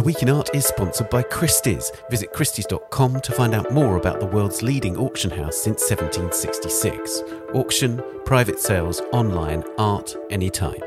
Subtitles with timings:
[0.00, 1.92] The Week in Art is sponsored by Christie's.
[2.08, 7.20] Visit Christie's.com to find out more about the world's leading auction house since 1766.
[7.52, 10.80] Auction, private sales, online, art, anytime.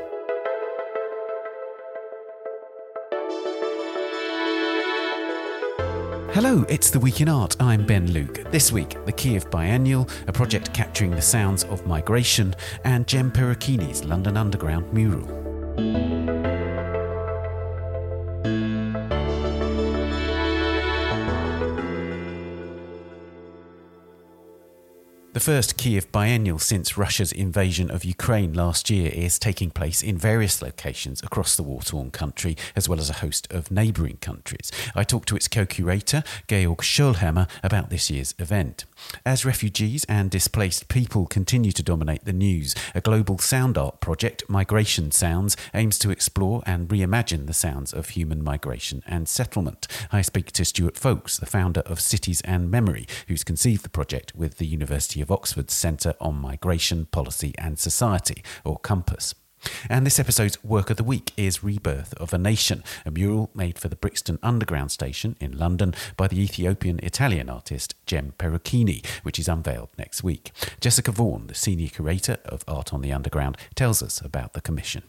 [6.32, 7.54] Hello, it's The Week in Art.
[7.60, 8.50] I'm Ben Luke.
[8.50, 12.52] This week, the Kyiv Biennial, a project capturing the sounds of migration,
[12.82, 15.43] and Jem Perucchini's London Underground mural.
[25.44, 30.62] First Kyiv biennial since Russia's invasion of Ukraine last year is taking place in various
[30.62, 34.72] locations across the war torn country, as well as a host of neighbouring countries.
[34.94, 38.86] I talked to its co curator, Georg Schöllhammer, about this year's event.
[39.26, 44.44] As refugees and displaced people continue to dominate the news, a global sound art project,
[44.48, 49.88] Migration Sounds, aims to explore and reimagine the sounds of human migration and settlement.
[50.10, 54.34] I speak to Stuart Fowkes, the founder of Cities and Memory, who's conceived the project
[54.34, 59.34] with the University of Oxford's Centre on Migration, Policy and Society, or Compas.
[59.90, 63.76] And this episode's Work of the Week is Rebirth of a Nation, a mural made
[63.76, 69.40] for the Brixton Underground Station in London by the Ethiopian Italian artist Jem Perucchini, which
[69.40, 70.52] is unveiled next week.
[70.80, 75.02] Jessica Vaughan, the senior curator of Art on the Underground, tells us about the commission.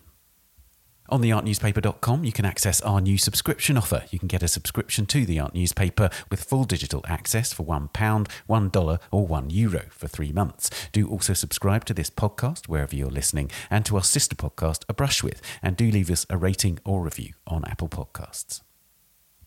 [1.07, 4.03] On theartnewspaper.com, you can access our new subscription offer.
[4.09, 7.89] You can get a subscription to the Art Newspaper with full digital access for £1,
[7.91, 10.69] $1, or €1 Euro for three months.
[10.91, 14.93] Do also subscribe to this podcast wherever you're listening and to our sister podcast, A
[14.93, 18.61] Brush With, and do leave us a rating or review on Apple Podcasts.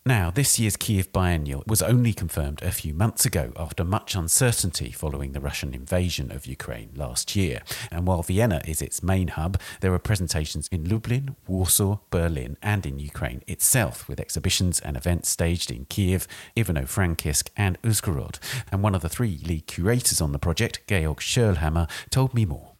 [0.09, 4.91] Now, this year's Kyiv Biennial was only confirmed a few months ago after much uncertainty
[4.91, 7.61] following the Russian invasion of Ukraine last year.
[7.91, 12.87] And while Vienna is its main hub, there are presentations in Lublin, Warsaw, Berlin, and
[12.87, 18.39] in Ukraine itself, with exhibitions and events staged in Kiev, Ivano-Frankivsk, and Uzhhorod.
[18.71, 22.71] And one of the three lead curators on the project, Georg Schöllhammer, told me more.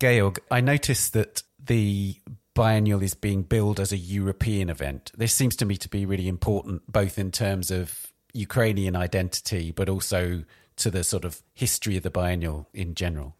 [0.00, 2.16] Georg, I noticed that the
[2.56, 5.12] biennial is being billed as a European event.
[5.14, 9.90] This seems to me to be really important, both in terms of Ukrainian identity, but
[9.90, 10.42] also
[10.76, 13.36] to the sort of history of the biennial in general.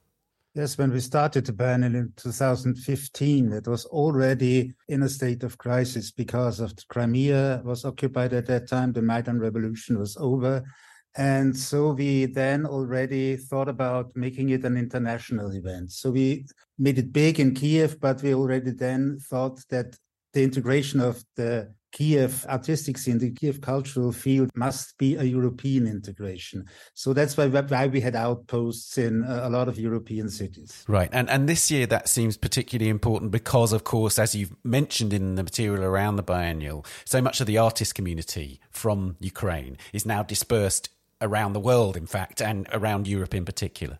[0.55, 5.57] Yes, when we started the biennial in 2015, it was already in a state of
[5.57, 8.93] crisis because of Crimea was occupied at that time.
[8.93, 10.63] The Maidan revolution was over.
[11.17, 15.93] And so we then already thought about making it an international event.
[15.93, 16.47] So we
[16.79, 19.97] made it big in Kiev, but we already then thought that
[20.35, 25.87] the integration of the Kiev artistic scene, the Kiev cultural field must be a European
[25.87, 26.67] integration.
[26.93, 30.85] So that's why, why we had outposts in uh, a lot of European cities.
[30.87, 31.09] Right.
[31.11, 35.37] And, and this year that seems particularly important because, of course, as you've mentioned in
[35.37, 40.23] the material around the biennial, so much of the artist community from Ukraine is now
[40.23, 40.91] dispersed
[41.21, 43.99] around the world, in fact, and around Europe in particular.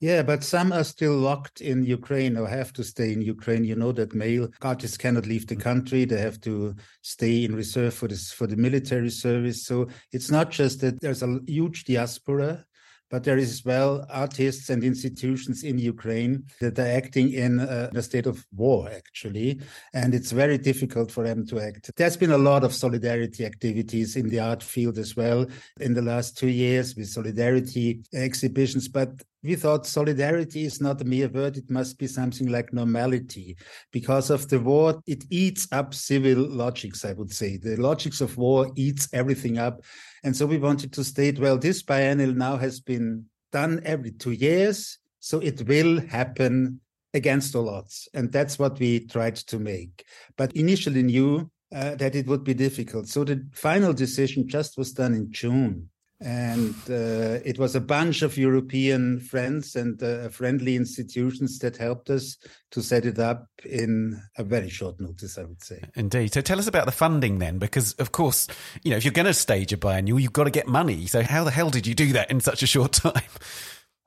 [0.00, 3.64] Yeah, but some are still locked in Ukraine or have to stay in Ukraine.
[3.64, 7.94] You know that male artists cannot leave the country; they have to stay in reserve
[7.94, 9.64] for this for the military service.
[9.64, 12.64] So it's not just that there's a huge diaspora
[13.10, 17.90] but there is as well artists and institutions in Ukraine that are acting in uh,
[17.94, 19.60] a, a, state of war, actually,
[19.94, 21.90] and it's very difficult for them to act.
[21.96, 25.46] There's been a lot of solidarity activities in the art field as well
[25.80, 29.10] in the last two years with solidarity exhibitions, but
[29.42, 33.56] we thought solidarity is not a mere word it must be something like normality.
[33.92, 37.56] Because of the war it eats up civil logics i would say.
[37.56, 39.82] The logics of war eats everything up.
[40.24, 44.32] And so we wanted to state well this biennial now has been done every two
[44.32, 46.80] years so it will happen
[47.14, 48.08] against all odds.
[48.14, 50.04] And that's what we tried to make.
[50.36, 53.08] But initially knew uh, that it would be difficult.
[53.08, 55.90] So the final decision just was done in june
[56.20, 62.10] and uh, it was a bunch of European friends and uh, friendly institutions that helped
[62.10, 62.36] us
[62.72, 65.80] to set it up in a very short notice, I would say.
[65.94, 66.34] Indeed.
[66.34, 68.48] So tell us about the funding then, because of course,
[68.82, 71.06] you know, if you're going to stage a biennial, you've got to get money.
[71.06, 73.22] So how the hell did you do that in such a short time?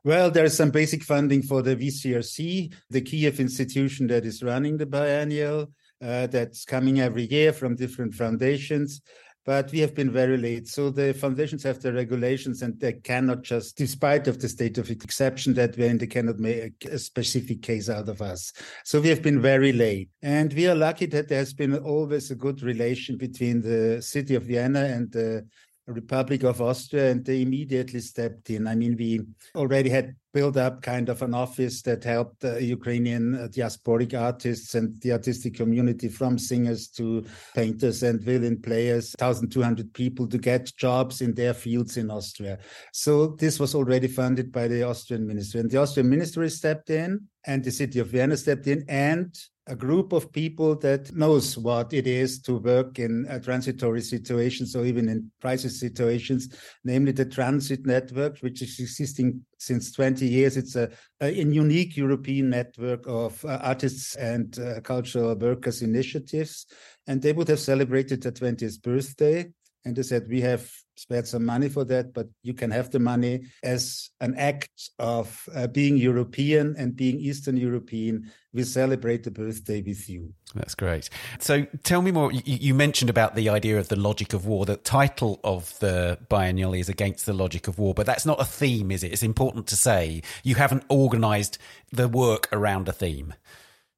[0.03, 4.85] Well, there's some basic funding for the VCRC, the Kiev institution that is running the
[4.85, 5.71] biennial.
[6.03, 9.01] Uh, that's coming every year from different foundations
[9.45, 10.67] but we have been very late.
[10.67, 14.89] So the foundations have the regulations and they cannot just, despite of the state of
[14.89, 18.53] exception that we're in, they cannot make a specific case out of us.
[18.85, 20.09] So we have been very late.
[20.21, 24.43] And we are lucky that there's been always a good relation between the city of
[24.43, 25.47] Vienna and the
[25.87, 28.67] Republic of Austria, and they immediately stepped in.
[28.67, 29.21] I mean, we
[29.55, 34.75] already had built up kind of an office that helped uh, Ukrainian uh, diasporic artists
[34.75, 40.71] and the artistic community from singers to painters and violin players, 1,200 people to get
[40.77, 42.59] jobs in their fields in Austria.
[42.93, 45.59] So this was already funded by the Austrian ministry.
[45.59, 49.35] And the Austrian ministry stepped in and the city of Vienna stepped in and
[49.67, 54.75] a group of people that knows what it is to work in a transitory situations
[54.75, 60.57] or even in crisis situations, namely the transit network, which is existing since 20 years.
[60.57, 66.65] It's a, a unique European network of uh, artists and uh, cultural workers initiatives.
[67.05, 69.51] And they would have celebrated their 20th birthday.
[69.85, 70.71] And they said, we have
[71.01, 75.49] spared some money for that, but you can have the money as an act of
[75.55, 78.31] uh, being European and being Eastern European.
[78.53, 80.33] We celebrate the birthday with you.
[80.53, 81.09] That's great.
[81.39, 82.31] So tell me more.
[82.31, 84.65] You, you, mentioned about the idea of the logic of war.
[84.65, 88.45] The title of the biennial is Against the Logic of War, but that's not a
[88.45, 89.11] theme, is it?
[89.11, 91.57] It's important to say you haven't organized
[91.91, 93.33] the work around a theme.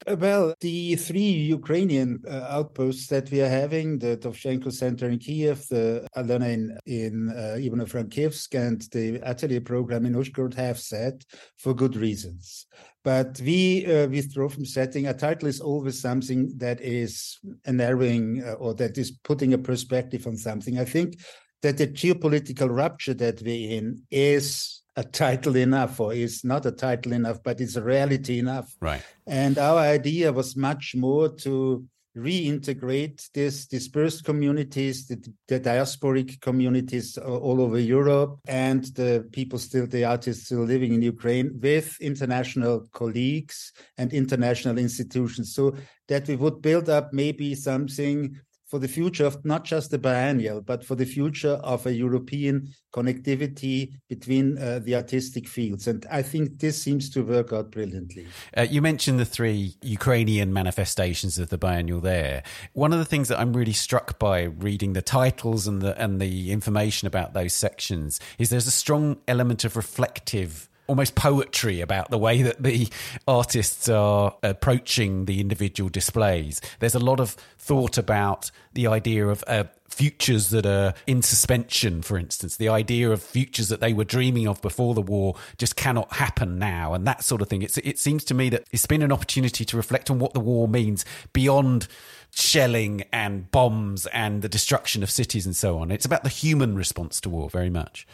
[0.06, 5.66] Well, the three Ukrainian uh, outposts that we are having, the Dovzhenko Center in Kiev,
[5.70, 11.24] the Alona in, in uh, Ivano-Frankivsk, and the Atelier program in Uzhgorod have said
[11.58, 12.66] for good reasons.
[13.06, 15.08] But we uh, withdraw from setting.
[15.08, 20.28] A title is always something that is narrowing uh, or that is putting a perspective
[20.28, 20.80] on something.
[20.80, 21.22] I think
[21.62, 26.72] that the geopolitical rupture that we're in is a title enough or is not a
[26.72, 28.75] title enough, but it's a reality enough.
[28.80, 29.04] Right.
[29.25, 31.86] And our idea was much more to
[32.16, 35.18] reintegrate these dispersed communities, the,
[35.48, 41.01] the, diasporic communities all over Europe, and the people still, the artists still living in
[41.01, 45.75] Ukraine, with international colleagues and international institutions, so
[46.07, 48.39] that we would build up maybe something
[48.74, 52.74] for the future of not just the biennial, but for the future of a European
[52.92, 55.86] connectivity between uh, the artistic fields.
[55.88, 58.25] And I think this seems to work out brilliantly.
[58.58, 62.42] Uh, you mentioned the three Ukrainian manifestations of the biennial there.
[62.74, 66.20] One of the things that I'm really struck by reading the titles and the, and
[66.20, 72.10] the information about those sections is there's a strong element of reflective almost poetry about
[72.10, 72.90] the way that the
[73.28, 76.62] artists are approaching the individual displays.
[76.80, 82.02] There's a lot of thought about the idea of uh, futures that are in suspension,
[82.02, 85.76] for instance, the idea of futures that they were dreaming of before the war just
[85.76, 87.62] cannot happen now, and that sort of thing.
[87.62, 90.40] It's, it seems to me that it's been an opportunity to reflect on what the
[90.40, 91.88] war means beyond
[92.32, 95.92] shelling and bombs and the destruction of cities and so on.
[95.92, 98.08] It's about the human response to war very much.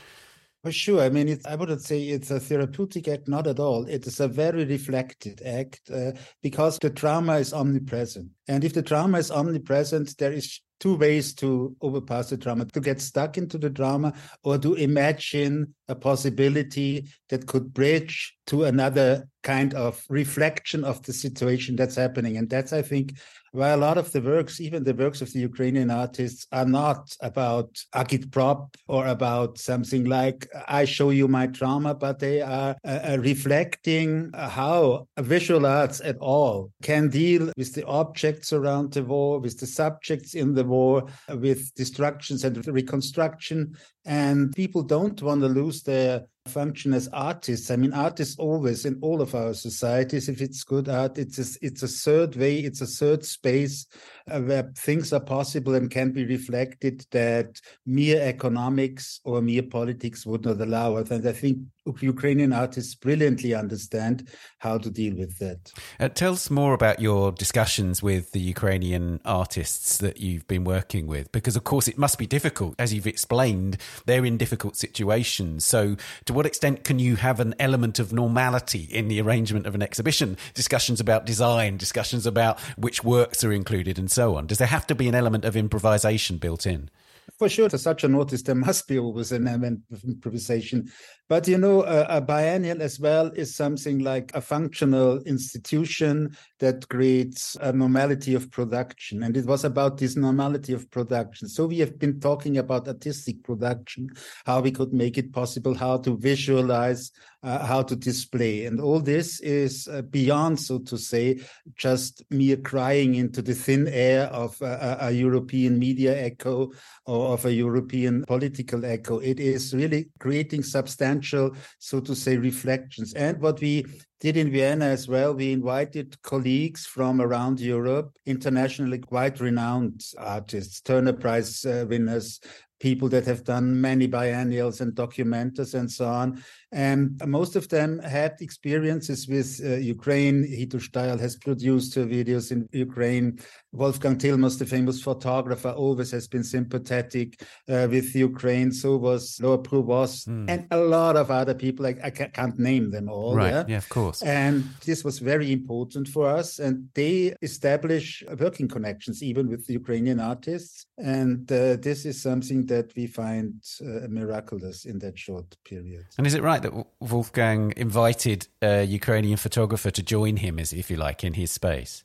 [0.63, 1.01] For sure.
[1.01, 3.85] I mean, I wouldn't say it's a therapeutic act, not at all.
[3.87, 6.11] It is a very reflected act uh,
[6.43, 8.27] because the trauma is omnipresent.
[8.49, 12.81] And if the trauma is omnipresent, there is two ways to overpass the trauma to
[12.81, 14.13] get stuck into the drama
[14.43, 21.13] or to imagine a possibility that could bridge to another kind of reflection of the
[21.13, 22.37] situation that's happening.
[22.37, 23.13] And that's i think
[23.51, 27.15] why a lot of the works even the works of the ukrainian artists are not
[27.21, 32.99] about agitprop or about something like i show you my trauma but they are uh,
[33.09, 39.39] uh reflecting how visual arts at all can deal with the objects around the war
[39.39, 43.75] with the subjects in the war with destructions and reconstruction.
[44.05, 47.69] And people don't want to lose their function as artists.
[47.71, 51.65] I mean, artists always in all of our societies, if it's good art, it's a,
[51.65, 53.85] it's a third way, it's a third space
[54.29, 60.25] uh, where things are possible and can be reflected that mere economics or mere politics
[60.25, 61.11] would not allow it.
[61.11, 61.59] And I think
[62.01, 65.71] Ukrainian artists brilliantly understand how to deal with that.
[65.99, 71.07] Uh, tell us more about your discussions with the Ukrainian artists that you've been working
[71.07, 72.75] with, because of course it must be difficult.
[72.77, 75.65] As you've explained, they're in difficult situations.
[75.65, 75.95] So,
[76.29, 79.81] to what extent can you have an element of normality in the arrangement of an
[79.81, 80.37] exhibition?
[80.53, 84.45] Discussions about design, discussions about which works are included, and so on.
[84.45, 86.91] Does there have to be an element of improvisation built in?
[87.39, 90.91] For sure, to such a notice, there must be always an element of improvisation.
[91.29, 96.89] But you know, a, a, biennial as well is something like a functional institution that
[96.89, 99.21] creates a normality of production.
[99.21, 101.47] And it was about this normality of production.
[101.47, 104.09] So we have been talking about artistic production,
[104.47, 107.11] how we could make it possible, how to visualize,
[107.43, 108.65] uh, how to display.
[108.65, 111.41] And all this is uh, beyond, so to say,
[111.75, 116.71] just mere crying into the thin air of a, a European media echo
[117.05, 119.19] or of a European political echo.
[119.19, 123.13] It is really creating substantial so to say, reflections.
[123.13, 123.85] And what we
[124.19, 130.81] did in Vienna as well, we invited colleagues from around Europe, internationally quite renowned artists,
[130.81, 132.39] Turner Prize uh, winners,
[132.79, 136.43] people that have done many biennials and documentas and so on.
[136.71, 140.43] And most of them had experiences with uh, Ukraine.
[140.43, 143.39] Hito Steyerl has produced her videos in Ukraine.
[143.71, 148.71] Wolfgang Tillmans, the famous photographer, always has been sympathetic uh, with Ukraine.
[148.71, 150.49] So was Laure Prouvost mm.
[150.49, 151.83] and a lot of other people.
[151.83, 153.35] Like I can't name them all.
[153.35, 153.51] Right.
[153.51, 153.65] Yeah?
[153.67, 154.21] yeah, of course.
[154.21, 156.59] And this was very important for us.
[156.59, 160.85] And they establish working connections even with the Ukrainian artists.
[160.97, 166.05] And uh, this is something that we find uh, miraculous in that short period.
[166.17, 170.89] And is it right that Wolfgang invited a Ukrainian photographer to join him, as if
[170.89, 172.03] you like, in his space?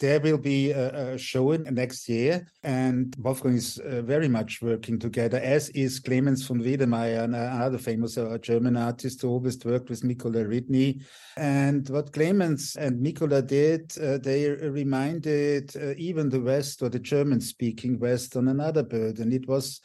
[0.00, 4.98] There will be a, a show next year, and Wolfgang is uh, very much working
[4.98, 10.02] together, as is Clemens von Wedemeyer, another famous uh, German artist who always worked with
[10.02, 11.00] Mykola Ridnyi.
[11.36, 16.98] And what Clemens and Mikola did, uh, they reminded uh, even the West or the
[16.98, 19.32] German speaking West on another burden.
[19.32, 19.80] It was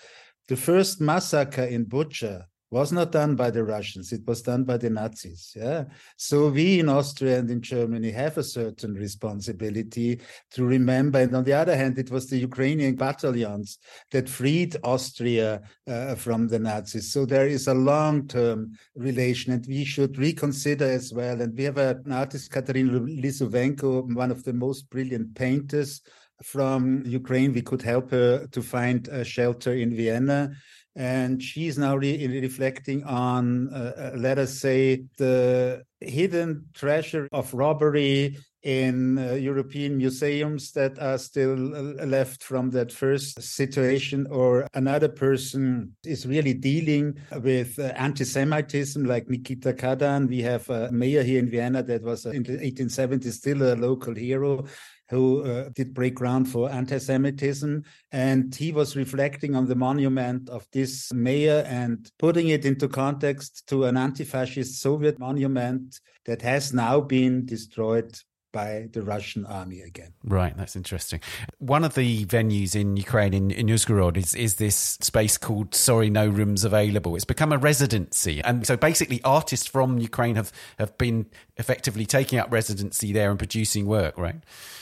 [0.48, 4.12] the first massacre in Bucha was not done by the Russians.
[4.12, 5.54] It was done by the Nazis.
[5.56, 5.86] Yeah.
[6.18, 10.22] So we in Austria and in Germany have a certain responsibility
[10.52, 11.20] to remember.
[11.20, 13.80] And on the other hand, it was the Ukrainian battalions
[14.12, 17.12] that freed Austria uh, from the Nazis.
[17.12, 21.42] So there is a long-term relation, and we should reconsider as well.
[21.42, 26.02] And we have an artist, Kateryna Lysovenko, one of the most brilliant painters
[26.44, 27.54] from Ukraine.
[27.54, 30.52] We could help her to find a shelter in Vienna
[31.00, 37.54] and she's now re- reflecting on, uh, uh, let us say, the hidden treasure of
[37.54, 44.68] robbery in uh, European museums that are still uh, left from that first situation, or
[44.74, 50.28] another person is really dealing with uh, anti Semitism, like Nikita Kadan.
[50.28, 53.76] We have a mayor here in Vienna that was uh, in the 1870s still a
[53.76, 54.66] local hero
[55.10, 60.68] who uh, did break ground for anti-Semitism, and he was reflecting on the monument of
[60.72, 67.02] this mayor and putting it into context to an anti-fascist Soviet monument that has now
[67.02, 68.16] been destroyed
[68.52, 70.14] by the Russian army again.
[70.24, 71.20] Right, that's interesting.
[71.60, 76.10] One of the venues in Ukraine, in, in Uzhgorod, is, is this space called Sorry
[76.10, 77.16] No Rooms Available.
[77.16, 78.42] It's become a residency.
[78.44, 81.28] And so basically, artists from Ukraine have, have been
[81.58, 84.36] effectively taking up residency there and producing work, right?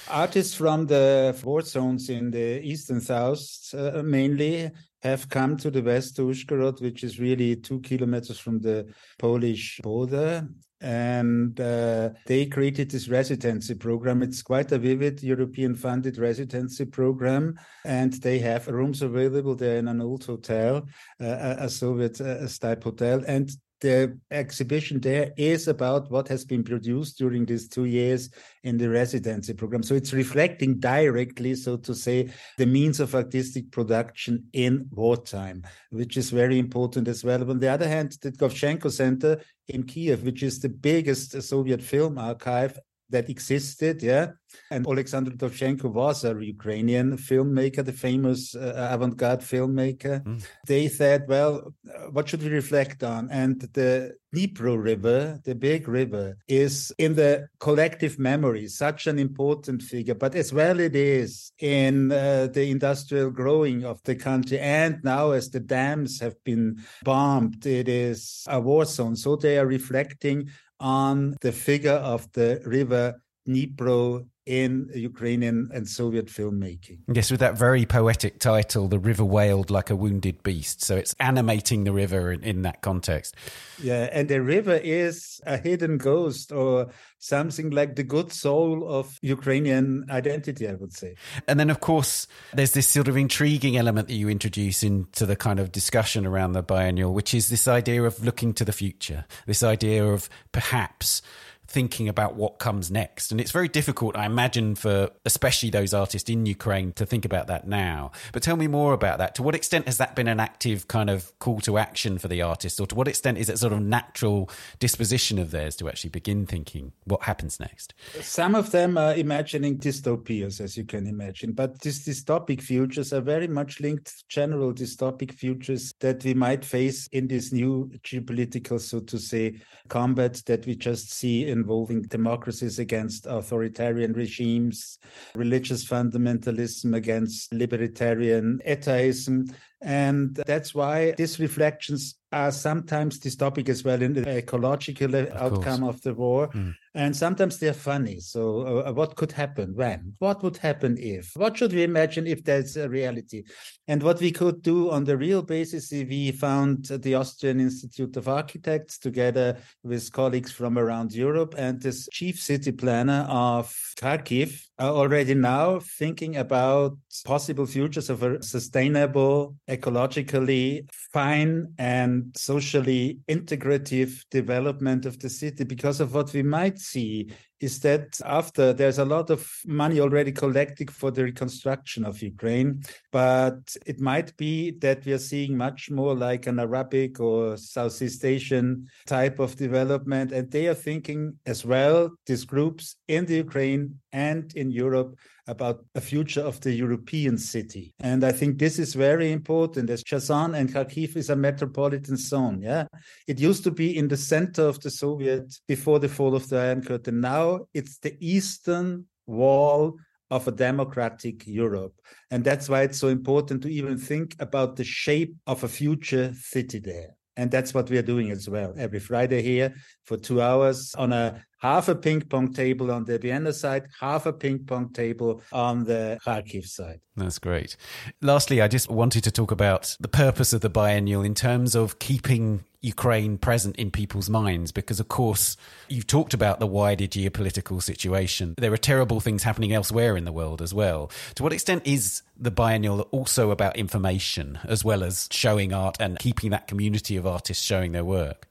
[0.09, 4.71] Artists from the war zones in the eastern south uh, mainly
[5.01, 8.88] have come to the west to Uzhgorod, which is really two kilometers from the
[9.19, 10.47] Polish border
[10.81, 14.22] and uh, they created this residency program.
[14.22, 19.88] It's quite a vivid European funded residency program, and they have rooms available there in
[19.88, 20.88] an old hotel,
[21.22, 23.50] uh, a Soviet uh, type hotel, and
[23.81, 28.29] the exhibition there is about what has been produced during these two years
[28.63, 29.84] in the residency program.
[29.84, 36.17] So it's reflecting directly, so to say, the means of artistic production in wartime, which
[36.17, 37.50] is very important as well.
[37.50, 42.17] On the other hand, the Dovzhenko Center in Kiev, which is the biggest Soviet film
[42.17, 44.31] archive that existed, yeah.
[44.71, 50.23] And Alexander Dovzhenko was a Ukrainian filmmaker, the famous uh, avant-garde filmmaker.
[50.23, 50.45] Mm.
[50.65, 51.73] They said, well,
[52.11, 53.29] what should we reflect on?
[53.29, 59.81] And the Dnipro River, the big river, is in the collective memory such an important
[59.81, 64.59] figure, but as well it is in uh, the industrial growing of the country.
[64.59, 69.15] And now, as the dams have been bombed, it is a war zone.
[69.15, 70.49] So they are reflecting
[70.79, 76.99] on the figure of the river Dnipro in Ukrainian and Soviet filmmaking.
[77.13, 80.83] Yes, with that very poetic title, The River Wailed Like a Wounded Beast.
[80.83, 83.35] So it's animating the river in, in, that context.
[83.81, 86.89] Yeah, and the river is a hidden ghost or
[87.19, 91.15] something like the good soul of Ukrainian identity, I would say.
[91.47, 95.35] And then, of course, there's this sort of intriguing element that you introduce into the
[95.35, 99.25] kind of discussion around the biennial, which is this idea of looking to the future,
[99.45, 101.21] this idea of perhaps
[101.67, 103.31] thinking about what comes next.
[103.31, 107.47] And it's very difficult, I imagine, for especially those artists in Ukraine to think about
[107.47, 108.12] that now.
[108.31, 109.36] But tell me more about that.
[109.36, 112.41] To what extent has that been an active kind of call to action for the
[112.41, 116.09] artist, or to what extent is it sort of natural disposition of theirs to actually
[116.09, 117.93] begin thinking what happens next?
[118.21, 123.21] Some of them are imagining dystopias, as you can imagine, but these dystopic futures are
[123.21, 128.79] very much linked to general dystopic futures that we might face in this new geopolitical,
[128.79, 129.59] so to say,
[129.89, 134.99] combat that we just see in involving democracies against authoritarian regimes,
[135.35, 139.45] religious fundamentalism against libertarian atheism.
[139.81, 145.81] And that's why these reflections are sometimes dystopic as well in the ecological of outcome
[145.81, 145.96] course.
[145.96, 146.50] of the war.
[146.50, 146.75] Mm.
[146.96, 148.19] And sometimes they're funny.
[148.19, 150.13] So, uh, what could happen when?
[150.17, 151.31] What would happen if?
[151.36, 153.43] What should we imagine if there's a reality?
[153.88, 158.27] And what we could do on the real basis, we found the Austrian Institute of
[158.27, 165.34] Architects together with colleagues from around Europe and this chief city planner of Kharkiv already
[165.34, 175.19] now thinking about possible futures of a sustainable, ecologically fine, and socially integrative development of
[175.19, 179.49] the city because of what we might see is that after there's a lot of
[179.65, 185.17] money already collected for the reconstruction of Ukraine, but it might be that we are
[185.17, 190.31] seeing much more like an Arabic or Southeast Asian type of development.
[190.31, 195.83] And they are thinking as well, these groups in the Ukraine and in Europe about
[195.95, 197.93] a future of the European city.
[197.99, 202.61] And I think this is very important as Kherson and Kharkiv is a metropolitan zone.
[202.61, 202.85] Yeah.
[203.27, 206.57] It used to be in the center of the Soviet before the fall of the
[206.57, 207.21] Iron Curtain.
[207.21, 209.97] Now it's the eastern wall
[210.29, 211.93] of a democratic Europe.
[212.31, 216.33] And that's why it's so important to even think about the shape of a future
[216.33, 217.15] city there.
[217.37, 218.73] And that's what we are doing as well.
[218.77, 219.75] Every Friday here
[220.07, 224.25] for two hours on a half a ping pong table on the Vienna side, half
[224.25, 227.01] a ping pong table on the Kharkiv side.
[227.15, 227.75] That's great.
[228.21, 231.99] Lastly, I just wanted to talk about the purpose of the biennial in terms of
[231.99, 235.57] keeping Ukraine present in people's minds because, of course,
[235.89, 238.53] you've talked about the wider geopolitical situation.
[238.57, 241.11] There are terrible things happening elsewhere in the world as well.
[241.35, 246.19] To what extent is the biennial also about information as well as showing art and
[246.19, 248.47] keeping that community of artists showing their work?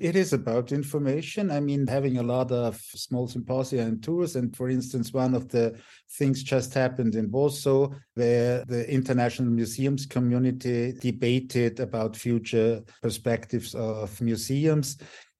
[0.00, 1.50] It is about information.
[1.50, 4.34] I mean, having a lot of small symposia and tours.
[4.34, 5.78] And for instance, one of the
[6.16, 14.18] things just happened in Warsaw, where the international museums community debated about future perspectives of
[14.22, 14.96] museums.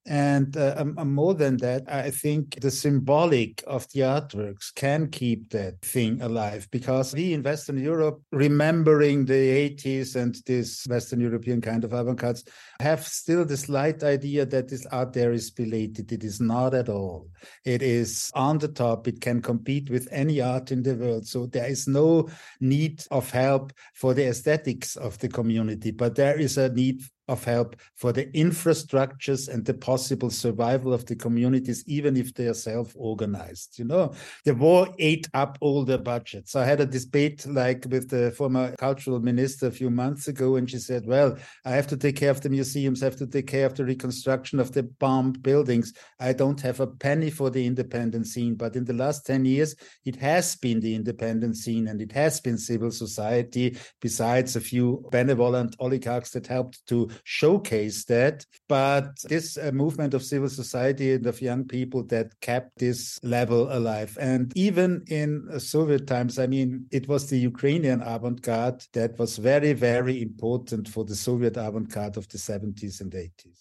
[0.06, 5.10] And uh, um, um, more than that, I think the symbolic of the artworks can
[5.10, 11.20] keep that thing alive because we in Western Europe, remembering the 80s and this Western
[11.20, 12.40] European kind of avant garde,
[12.80, 16.10] have still the slight idea that this art there is belated.
[16.10, 17.28] It is not at all.
[17.66, 19.06] It is on the top.
[19.06, 21.26] It can compete with any art in the world.
[21.26, 26.40] So there is no need of help for the aesthetics of the community, but there
[26.40, 31.84] is a need of help for the infrastructures and the possible survival of the communities,
[31.86, 33.78] even if they are self-organized.
[33.78, 34.12] You know,
[34.44, 36.56] the war ate up all the budgets.
[36.56, 40.68] I had a debate like with the former cultural minister a few months ago, and
[40.68, 43.46] she said, "Well, I have to take care of the museums, I have to take
[43.46, 45.92] care of the reconstruction of the bombed buildings.
[46.18, 49.76] I don't have a penny for the independent scene, but in the last ten years,
[50.04, 54.86] it has been the independent scene, and it has been civil society, besides a few
[55.12, 58.44] benevolent oligarchs that helped to showcase that.
[58.68, 63.72] But this uh, movement of civil society and of young people that kept this level
[63.72, 64.16] alive.
[64.20, 69.18] And even in uh, Soviet times, I mean, it was the Ukrainian avant garde that
[69.18, 73.60] was very, very important for the Soviet avant garde of the 70s and 80s.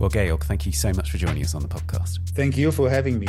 [0.00, 2.18] Well, Georg, thank you so much for joining us on the podcast.
[2.30, 3.28] Thank you for having me.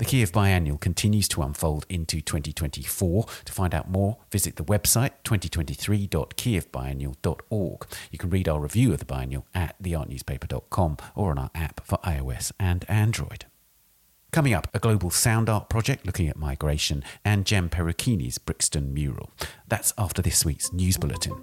[0.00, 3.26] The Kyiv Biennial continues to unfold into 2024.
[3.44, 7.86] To find out more, visit the website 2023.kyivbiennial.org.
[8.10, 11.98] You can read our review of the biennial at theartnewspaper.com or on our app for
[11.98, 13.44] iOS and Android.
[14.32, 19.28] Coming up, a global sound art project looking at migration and Jem Perucchini's Brixton mural.
[19.68, 21.34] That's after this week's news bulletin.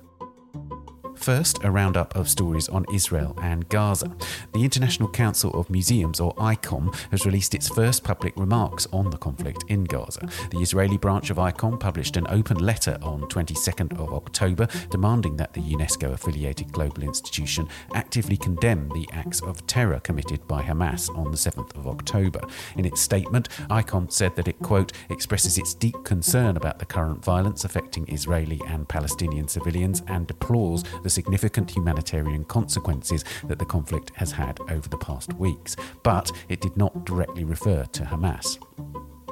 [1.18, 4.16] First, a roundup of stories on Israel and Gaza.
[4.54, 9.18] The International Council of Museums, or ICOM, has released its first public remarks on the
[9.18, 10.30] conflict in Gaza.
[10.52, 15.54] The Israeli branch of ICOM published an open letter on 22nd of October demanding that
[15.54, 21.32] the UNESCO affiliated global institution actively condemn the acts of terror committed by Hamas on
[21.32, 22.40] the 7th of October.
[22.78, 27.24] In its statement, ICOM said that it, quote, expresses its deep concern about the current
[27.24, 34.12] violence affecting Israeli and Palestinian civilians and deplores the significant humanitarian consequences that the conflict
[34.16, 38.58] has had over the past weeks, but it did not directly refer to Hamas.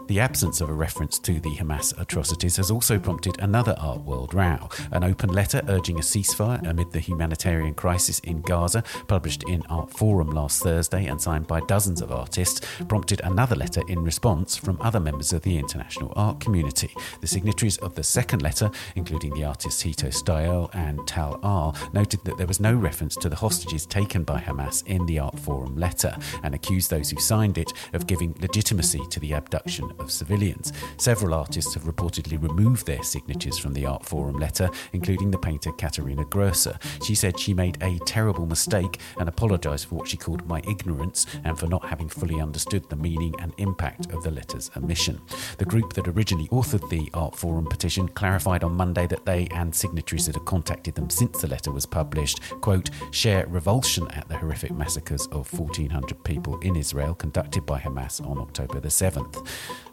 [0.07, 4.35] The absence of a reference to the Hamas atrocities has also prompted another art world
[4.35, 4.69] row.
[4.91, 10.31] An open letter urging a ceasefire amid the humanitarian crisis in Gaza, published in Artforum
[10.31, 14.99] last Thursday and signed by dozens of artists, prompted another letter in response from other
[14.99, 16.93] members of the international art community.
[17.21, 22.23] The signatories of the second letter, including the artists Hito Steyerl and Tal R, noted
[22.25, 26.15] that there was no reference to the hostages taken by Hamas in the Artforum letter
[26.43, 30.73] and accused those who signed it of giving legitimacy to the abduction of civilians.
[30.97, 36.25] Several artists have reportedly removed their signatures from the Artforum letter, including the painter Katharina
[36.25, 36.67] Grosse.
[37.03, 41.25] She said she made a terrible mistake and apologised for what she called my ignorance
[41.43, 45.21] and for not having fully understood the meaning and impact of the letter's omission.
[45.57, 50.25] The group that originally authored the Artforum petition clarified on Monday that they and signatories
[50.25, 54.71] that had contacted them since the letter was published, quote, share revulsion at the horrific
[54.71, 59.47] massacres of 1,400 people in Israel conducted by Hamas on October the 7th.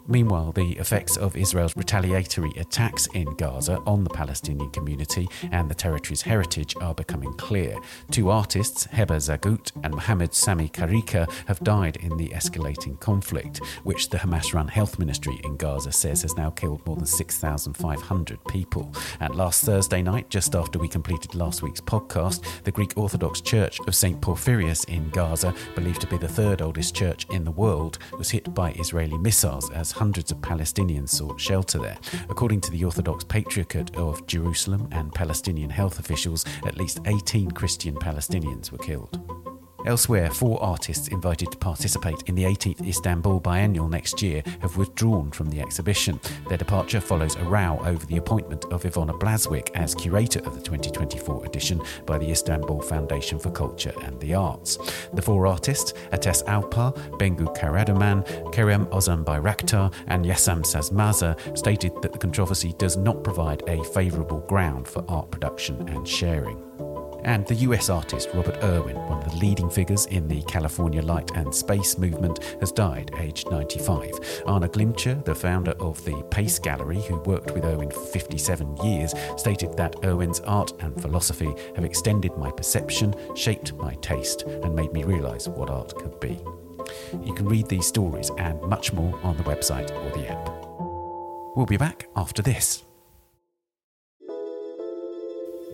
[0.07, 5.75] Meanwhile, the effects of Israel's retaliatory attacks in Gaza on the Palestinian community and the
[5.75, 7.77] territory's heritage are becoming clear.
[8.11, 14.09] Two artists, Heba Zagout and Mohammed Sami Karika, have died in the escalating conflict, which
[14.09, 18.93] the Hamas run health ministry in Gaza says has now killed more than 6,500 people.
[19.21, 23.79] And last Thursday night, just after we completed last week's podcast, the Greek Orthodox Church
[23.87, 24.19] of St.
[24.19, 28.53] Porphyrius in Gaza, believed to be the third oldest church in the world, was hit
[28.53, 31.97] by Israeli missiles as hundreds of Palestinians sought shelter there.
[32.29, 37.95] According to the Orthodox Patriarchate of Jerusalem and Palestinian health officials, at least 18 Christian
[37.95, 39.52] Palestinians were killed.
[39.85, 45.29] Elsewhere, four artists invited to participate in the 18th Istanbul Biennial next year have withdrawn
[45.31, 46.21] from the exhibition.
[46.47, 50.61] Their departure follows a row over the appointment of Iwona Blazwick as curator of the
[50.61, 54.77] 2024 edition by the Istanbul Foundation for Culture and the Arts.
[55.13, 62.13] The four artists, Ates Alpar, Bengu Karaduman, Kerem Ozan Bayraktar, and Yasam Sasmazer, stated that
[62.13, 66.57] the controversy does not provide a favourable ground for art production and sharing.
[67.25, 71.31] And the US artist Robert Irwin, one of the leading figures in the California Light
[71.35, 74.43] and Space movement, has died aged 95.
[74.45, 79.13] Arne Glimcher, the founder of the Pace Gallery, who worked with Irwin for 57 years,
[79.37, 84.91] stated that Irwin's art and philosophy have extended my perception, shaped my taste, and made
[84.93, 86.39] me realise what art could be.
[87.23, 90.49] You can read these stories and much more on the website or the app.
[91.55, 92.83] We'll be back after this.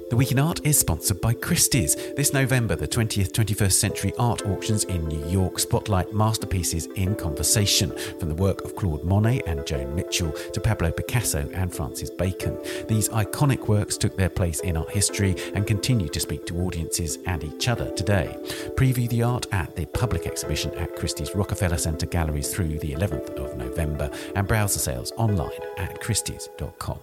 [0.10, 1.96] The Week in Art is sponsored by Christie's.
[2.16, 7.96] This November, the 20th 21st Century Art Auctions in New York spotlight masterpieces in conversation,
[8.18, 12.58] from the work of Claude Monet and Joan Mitchell to Pablo Picasso and Francis Bacon.
[12.88, 17.20] These iconic works took their place in art history and continue to speak to audiences
[17.28, 18.36] and each other today.
[18.76, 23.30] Preview the art at the public exhibition at Christie's Rockefeller Center Galleries through the 11th
[23.38, 27.00] of November and browse the sales online at christies.com.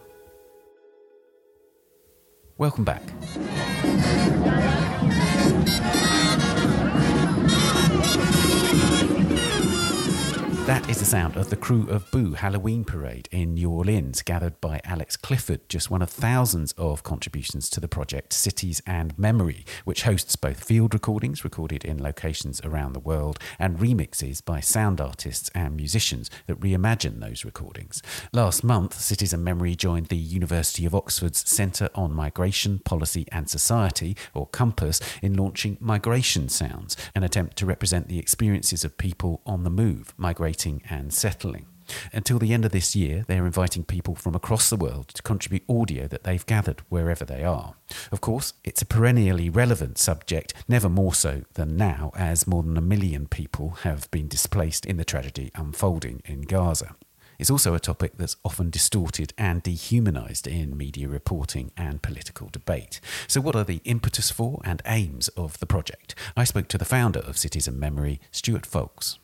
[2.58, 3.02] Welcome back.
[10.66, 14.60] That is the sound of the Krewe of Boo Halloween Parade in New Orleans, gathered
[14.60, 19.64] by Alex Clifford, just one of thousands of contributions to the project Cities and Memory,
[19.84, 25.00] which hosts both field recordings recorded in locations around the world and remixes by sound
[25.00, 28.02] artists and musicians that reimagine those recordings.
[28.32, 33.48] Last month, Cities and Memory joined the University of Oxford's Centre on Migration, Policy and
[33.48, 39.42] Society, or Compas, in launching Migration Sounds, an attempt to represent the experiences of people
[39.46, 41.66] on the move, migrating and settling.
[42.12, 45.62] Until the end of this year, they're inviting people from across the world to contribute
[45.68, 47.74] audio that they've gathered wherever they are.
[48.10, 52.76] Of course, it's a perennially relevant subject, never more so than now, as more than
[52.76, 56.96] a million people have been displaced in the tragedy unfolding in Gaza.
[57.38, 62.98] It's also a topic that's often distorted and dehumanised in media reporting and political debate.
[63.28, 66.14] So, what are the impetus for and aims of the project?
[66.34, 69.18] I spoke to the founder of Cities and Memory, Stuart Fowkes.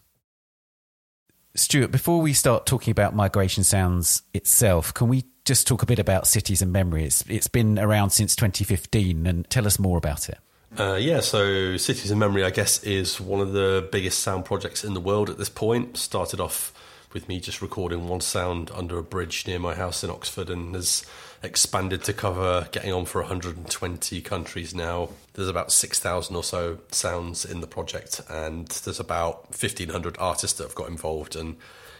[1.54, 5.98] Stuart, before we start talking about migration sounds itself, can we just talk a bit
[5.98, 7.04] about cities and memory?
[7.04, 10.38] It's, it's been around since 2015, and tell us more about it.
[10.78, 14.82] Uh, yeah, so Cities and Memory, I guess, is one of the biggest sound projects
[14.82, 15.98] in the world at this point.
[15.98, 16.72] Started off
[17.12, 20.74] with me just recording one sound under a bridge near my house in Oxford and
[20.74, 21.04] has
[21.42, 25.10] expanded to cover getting on for 120 countries now.
[25.34, 30.64] There's about 6,000 or so sounds in the project, and there's about 1,500 artists that
[30.64, 31.36] have got involved.
[31.36, 31.56] And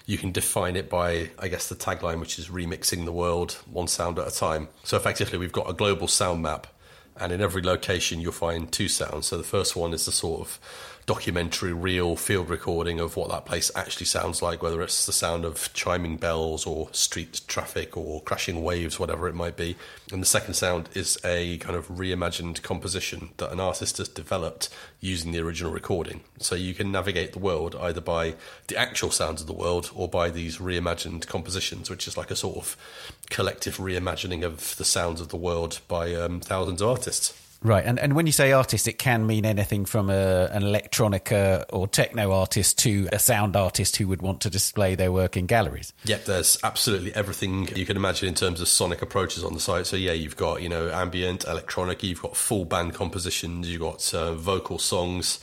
[0.07, 3.89] you can define it by, I guess, the tagline, which is remixing the world one
[3.89, 4.69] sound at a time.
[4.85, 6.67] So effectively, we've got a global sound map
[7.17, 9.27] and in every location you'll find two sounds.
[9.27, 13.45] So the first one is the sort of documentary, real field recording of what that
[13.45, 18.23] place actually sounds like, whether it's the sound of chiming bells or street traffic or
[18.23, 19.77] crashing waves, whatever it might be.
[20.13, 24.69] And the second sound is a kind of reimagined composition that an artist has developed
[25.01, 26.21] using the original recording.
[26.39, 28.35] So you can navigate the world either by
[28.69, 32.37] the actual sounds of the world or by these reimagined compositions, which is like a
[32.37, 32.77] sort of
[33.29, 37.42] collective reimagining of the sounds of the world by um, thousands of artists.
[37.63, 41.65] Right, and, and when you say artist, it can mean anything from a, an electronica
[41.73, 45.47] or techno artist to a sound artist who would want to display their work in
[45.47, 45.93] galleries.
[46.05, 49.87] Yep, there's absolutely everything you can imagine in terms of sonic approaches on the site.
[49.87, 54.13] So yeah, you've got you know ambient, electronic, you've got full band compositions, you've got
[54.13, 55.39] uh, vocal songs.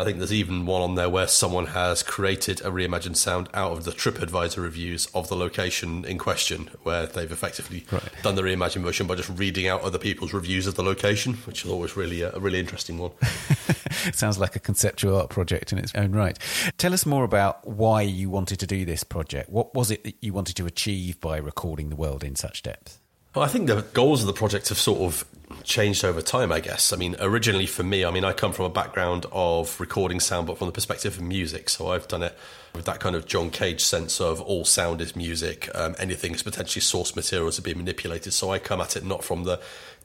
[0.00, 3.72] I think there's even one on there where someone has created a reimagined sound out
[3.72, 8.02] of the TripAdvisor reviews of the location in question, where they've effectively right.
[8.22, 11.66] done the reimagined version by just reading out other people's reviews of the location, which
[11.66, 13.10] is always really a, a really interesting one.
[14.14, 16.38] Sounds like a conceptual art project in its own right.
[16.78, 19.50] Tell us more about why you wanted to do this project.
[19.50, 22.98] What was it that you wanted to achieve by recording the world in such depth?
[23.34, 25.26] Well, I think the goals of the project have sort of
[25.62, 26.92] changed over time, I guess.
[26.92, 30.46] I mean, originally for me, I mean, I come from a background of recording sound,
[30.46, 31.68] but from the perspective of music.
[31.68, 32.36] So I've done it
[32.74, 36.42] with that kind of John Cage sense of all sound is music, um, anything is
[36.42, 38.32] potentially source material to be manipulated.
[38.32, 39.60] So I come at it not from the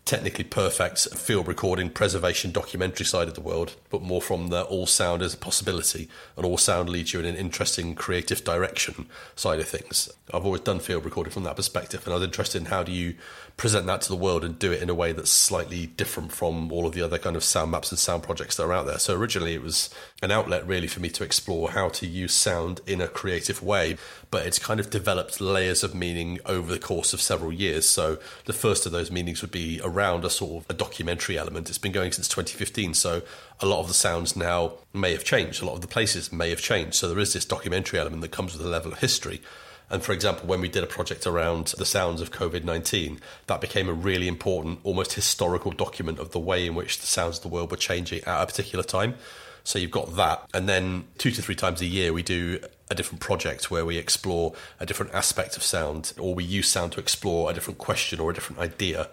[0.06, 4.86] technically perfect field recording preservation documentary side of the world, but more from the all
[4.86, 9.60] sound as a possibility and all sound leads you in an interesting creative direction side
[9.60, 10.08] of things.
[10.32, 12.92] I've always done field recording from that perspective, and I was interested in how do
[12.92, 13.16] you
[13.58, 16.72] present that to the world and do it in a way that's slightly different from
[16.74, 19.00] all of the other kind of sound maps and sound projects that are out there.
[19.00, 19.90] So originally it was
[20.22, 23.96] an outlet really for me to explore how to use sound in a creative way,
[24.30, 27.88] but it's kind of developed layers of meaning over the course of several years.
[27.88, 31.70] So the first of those meanings would be around a sort of a documentary element.
[31.70, 33.22] It's been going since 2015, so
[33.62, 35.62] a lot of the sounds now may have changed.
[35.62, 36.96] A lot of the places may have changed.
[36.96, 39.42] So there is this documentary element that comes with a level of history.
[39.90, 43.62] And for example, when we did a project around the sounds of COVID 19, that
[43.62, 47.44] became a really important, almost historical document of the way in which the sounds of
[47.44, 49.16] the world were changing at a particular time.
[49.64, 50.48] So you've got that.
[50.54, 53.98] And then two to three times a year, we do a different project where we
[53.98, 58.20] explore a different aspect of sound, or we use sound to explore a different question
[58.20, 59.10] or a different idea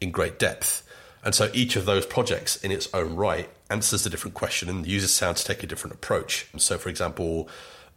[0.00, 0.82] in great depth.
[1.24, 4.84] And so each of those projects in its own right answers a different question and
[4.86, 6.48] uses sound to take a different approach.
[6.52, 7.48] And so, for example,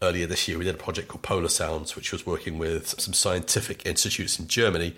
[0.01, 3.13] earlier this year, we did a project called Polar Sounds, which was working with some
[3.13, 4.95] scientific institutes in Germany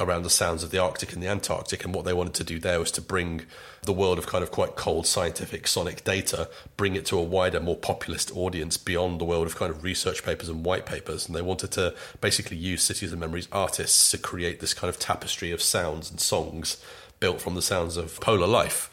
[0.00, 1.84] around the sounds of the Arctic and the Antarctic.
[1.84, 3.46] And what they wanted to do there was to bring
[3.82, 7.58] the world of kind of quite cold scientific sonic data, bring it to a wider,
[7.58, 11.26] more populist audience beyond the world of kind of research papers and white papers.
[11.26, 14.98] And they wanted to basically use Cities and Memories artists to create this kind of
[14.98, 16.82] tapestry of sounds and songs
[17.20, 18.90] built from the sounds of polar life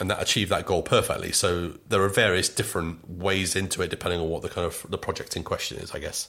[0.00, 1.32] and that achieved that goal perfectly.
[1.32, 4.98] So there are various different ways into it depending on what the kind of the
[4.98, 6.28] project in question is, I guess.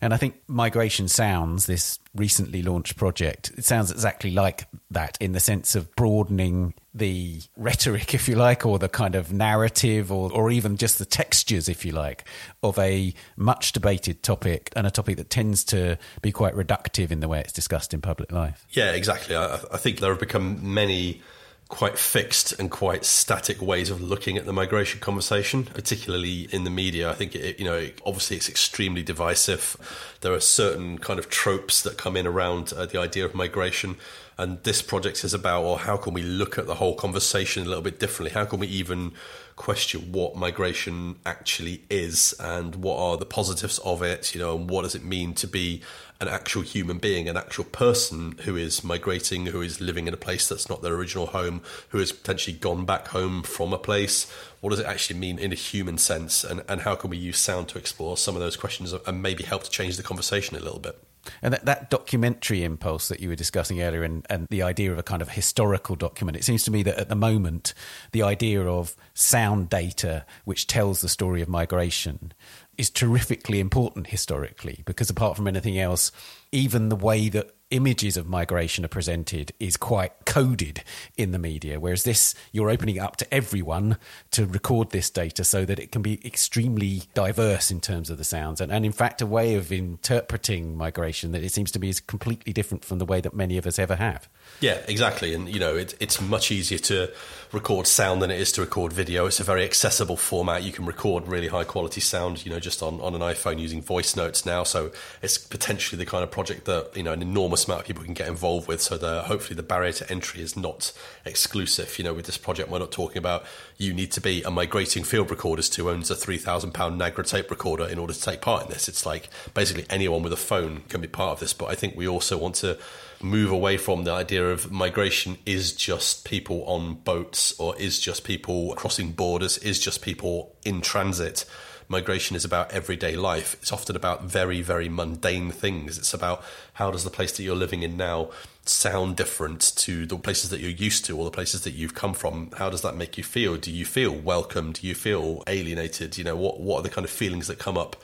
[0.00, 5.32] And I think Migration Sounds, this recently launched project, it sounds exactly like that in
[5.32, 10.32] the sense of broadening the rhetoric, if you like, or the kind of narrative, or,
[10.32, 12.24] or even just the textures, if you like,
[12.62, 17.20] of a much debated topic and a topic that tends to be quite reductive in
[17.20, 18.66] the way it's discussed in public life.
[18.70, 19.36] Yeah, exactly.
[19.36, 21.22] I, I think there have become many
[21.70, 26.70] quite fixed and quite static ways of looking at the migration conversation, particularly in the
[26.70, 27.08] media.
[27.08, 29.76] I think it, you know, obviously it's extremely divisive.
[30.20, 33.96] There are certain kind of tropes that come in around uh, the idea of migration.
[34.36, 37.68] And this project is about, or how can we look at the whole conversation a
[37.68, 38.32] little bit differently?
[38.32, 39.12] How can we even
[39.60, 44.70] question what migration actually is and what are the positives of it, you know, and
[44.70, 45.82] what does it mean to be
[46.18, 50.16] an actual human being, an actual person who is migrating, who is living in a
[50.16, 54.30] place that's not their original home, who has potentially gone back home from a place.
[54.62, 56.42] What does it actually mean in a human sense?
[56.42, 59.44] And, and how can we use sound to explore some of those questions and maybe
[59.44, 60.98] help to change the conversation a little bit?
[61.42, 64.98] And that, that documentary impulse that you were discussing earlier and, and the idea of
[64.98, 67.74] a kind of historical document, it seems to me that at the moment,
[68.12, 72.32] the idea of sound data which tells the story of migration
[72.78, 76.12] is terrifically important historically because apart from anything else,
[76.52, 80.82] even the way that images of migration are presented is quite coded
[81.16, 81.78] in the media.
[81.78, 83.96] Whereas this, you're opening it up to everyone
[84.32, 88.24] to record this data so that it can be extremely diverse in terms of the
[88.24, 88.60] sounds.
[88.60, 92.00] And, and in fact, a way of interpreting migration that it seems to me is
[92.00, 94.28] completely different from the way that many of us ever have.
[94.60, 95.32] Yeah, exactly.
[95.32, 97.12] And, you know, it, it's much easier to
[97.52, 99.26] record sound than it is to record video.
[99.26, 100.64] It's a very accessible format.
[100.64, 103.80] You can record really high quality sound, you know, just on, on an iPhone using
[103.80, 104.64] voice notes now.
[104.64, 104.90] So
[105.22, 108.14] it's potentially the kind of project that you know an enormous amount of people can
[108.14, 108.80] get involved with.
[108.80, 110.92] So the hopefully the barrier to entry is not
[111.26, 111.98] exclusive.
[111.98, 113.44] You know, with this project, we're not talking about
[113.76, 117.26] you need to be a migrating field recordist who owns a three thousand pound Nagra
[117.28, 118.88] tape recorder in order to take part in this.
[118.88, 121.52] It's like basically anyone with a phone can be part of this.
[121.52, 122.78] But I think we also want to
[123.22, 128.24] move away from the idea of migration is just people on boats or is just
[128.24, 131.44] people crossing borders, is just people in transit.
[131.90, 133.56] Migration is about everyday life.
[133.60, 135.98] It's often about very, very mundane things.
[135.98, 138.30] It's about how does the place that you're living in now
[138.64, 142.14] sound different to the places that you're used to or the places that you've come
[142.14, 142.52] from?
[142.52, 143.56] How does that make you feel?
[143.56, 144.70] Do you feel welcome?
[144.70, 146.16] Do you feel alienated?
[146.16, 147.96] You know, what, what are the kind of feelings that come up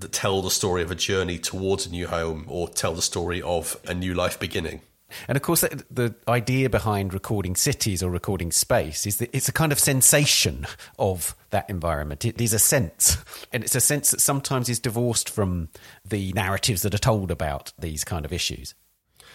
[0.00, 3.40] that tell the story of a journey towards a new home or tell the story
[3.42, 4.80] of a new life beginning.
[5.26, 9.52] And of course, the idea behind recording cities or recording space is that it's a
[9.52, 10.66] kind of sensation
[10.98, 12.24] of that environment.
[12.24, 13.16] It is a sense,
[13.52, 15.68] and it's a sense that sometimes is divorced from
[16.04, 18.74] the narratives that are told about these kind of issues.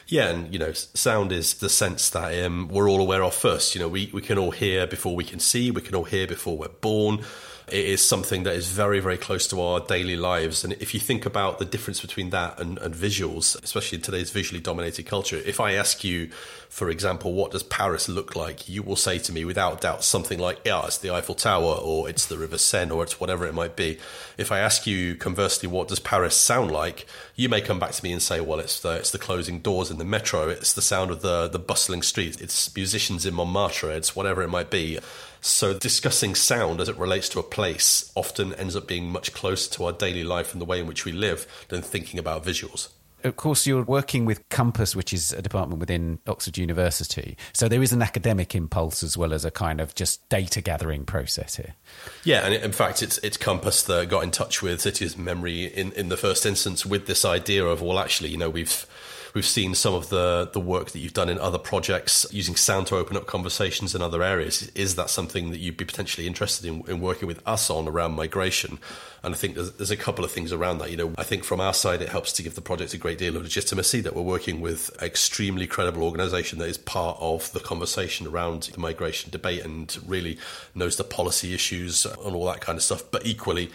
[0.07, 3.73] Yeah, and you know, sound is the sense that um, we're all aware of first.
[3.73, 6.27] You know, we, we can all hear before we can see, we can all hear
[6.27, 7.23] before we're born
[7.67, 10.63] it is something that is very, very close to our daily lives.
[10.63, 14.31] And if you think about the difference between that and, and visuals, especially in today's
[14.31, 16.29] visually dominated culture, if I ask you,
[16.69, 18.67] for example, what does Paris look like?
[18.67, 22.09] You will say to me without doubt something like, yeah, it's the Eiffel Tower or
[22.09, 23.99] it's the River Seine or it's whatever it might be.
[24.37, 27.05] If I ask you conversely, what does Paris sound like?
[27.35, 29.91] You may come back to me and say, well, it's the, it's the closing doors
[29.91, 30.49] in the metro.
[30.49, 32.41] It's the sound of the, the bustling streets.
[32.41, 33.91] It's musicians in Montmartre.
[33.91, 34.99] It's whatever it might be.
[35.43, 39.69] So discussing sound as it relates to a place often ends up being much closer
[39.73, 42.87] to our daily life and the way in which we live than thinking about visuals.
[43.25, 47.37] Of course, you're working with Compas, which is a department within Oxford University.
[47.51, 51.03] So there is an academic impulse as well as a kind of just data gathering
[51.03, 51.75] process here.
[52.23, 55.91] Yeah, and in fact, it's it's Compas that got in touch with Cities Memory in,
[55.93, 58.85] in the first instance with this idea of well, actually, you know, we've
[59.33, 62.87] We've seen some of the the work that you've done in other projects using sound
[62.87, 64.69] to open up conversations in other areas.
[64.75, 68.13] Is that something that you'd be potentially interested in, in working with us on around
[68.13, 68.77] migration?
[69.23, 70.91] And I think there's, there's, a couple of things around that.
[70.91, 73.17] You know, I think from our side, it helps to give the project a great
[73.17, 77.51] deal of legitimacy that we're working with an extremely credible organisation that is part of
[77.53, 80.37] the conversation around the migration debate and really
[80.75, 83.03] knows the policy issues and all that kind of stuff.
[83.09, 83.71] But equally,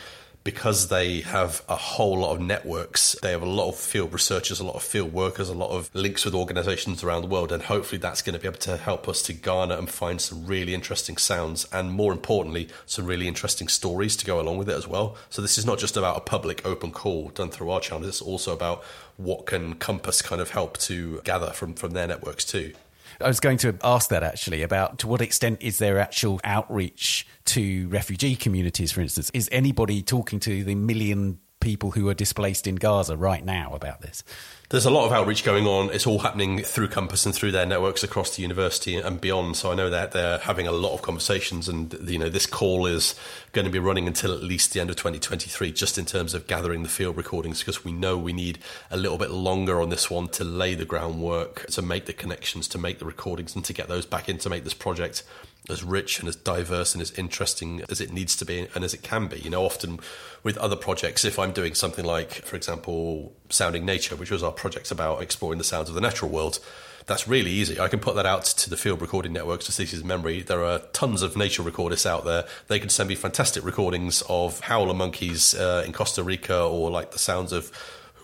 [0.48, 4.60] because they have a whole lot of networks, they have a lot of field researchers,
[4.60, 7.52] a lot of field workers, a lot of links with organizations around the world.
[7.52, 10.46] And hopefully that's going to be able to help us to garner and find some
[10.46, 14.74] really interesting sounds and more importantly, some really interesting stories to go along with it
[14.74, 15.18] as well.
[15.28, 18.08] So this is not just about a public open call done through our channel.
[18.08, 18.82] It's also about
[19.18, 22.72] what can Compas kind of help to gather from, from their networks too.
[23.20, 27.26] I was going to ask that actually about to what extent is there actual outreach
[27.46, 29.30] to refugee communities, for instance?
[29.34, 34.02] Is anybody talking to the million people who are displaced in Gaza right now about
[34.02, 34.22] this?
[34.70, 35.88] There's a lot of outreach going on.
[35.94, 39.56] It's all happening through Compas and through their networks across the university and beyond.
[39.56, 42.84] So I know that they're having a lot of conversations, and you know this call
[42.84, 43.14] is
[43.52, 46.46] going to be running until at least the end of 2023, just in terms of
[46.46, 48.58] gathering the field recordings, because we know we need
[48.90, 52.68] a little bit longer on this one to lay the groundwork, to make the connections,
[52.68, 55.22] to make the recordings, and to get those back in to make this project
[55.68, 58.94] as rich and as diverse and as interesting as it needs to be and as
[58.94, 59.38] it can be.
[59.38, 60.00] You know, often
[60.42, 64.52] with other projects, if I'm doing something like, for example, Sounding Nature, which was our
[64.52, 66.58] project about exploring the sounds of the natural world,
[67.06, 67.80] that's really easy.
[67.80, 70.42] I can put that out to the field recording networks to Cities Memory.
[70.42, 72.44] There are tons of nature recordists out there.
[72.68, 77.12] They can send me fantastic recordings of howler monkeys uh, in Costa Rica or like
[77.12, 77.72] the sounds of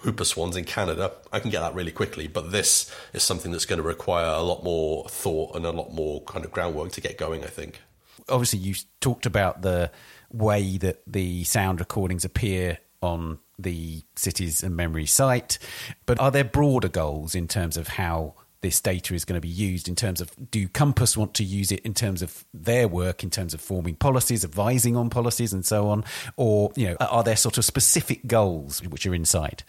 [0.04, 2.26] whooper swans in Canada, I can get that really quickly.
[2.28, 5.92] But this is something that's going to require a lot more thought and a lot
[5.92, 7.80] more kind of groundwork to get going, I think.
[8.28, 9.90] Obviously, you talked about the
[10.32, 15.58] way that the sound recordings appear on the Cities and Memory site,
[16.06, 19.46] but are there broader goals in terms of how this data is going to be
[19.46, 23.22] used in terms of do Compas want to use it in terms of their work,
[23.22, 26.02] in terms of forming policies, advising on policies, and so on?
[26.38, 29.64] Or, you know, are there sort of specific goals which are inside?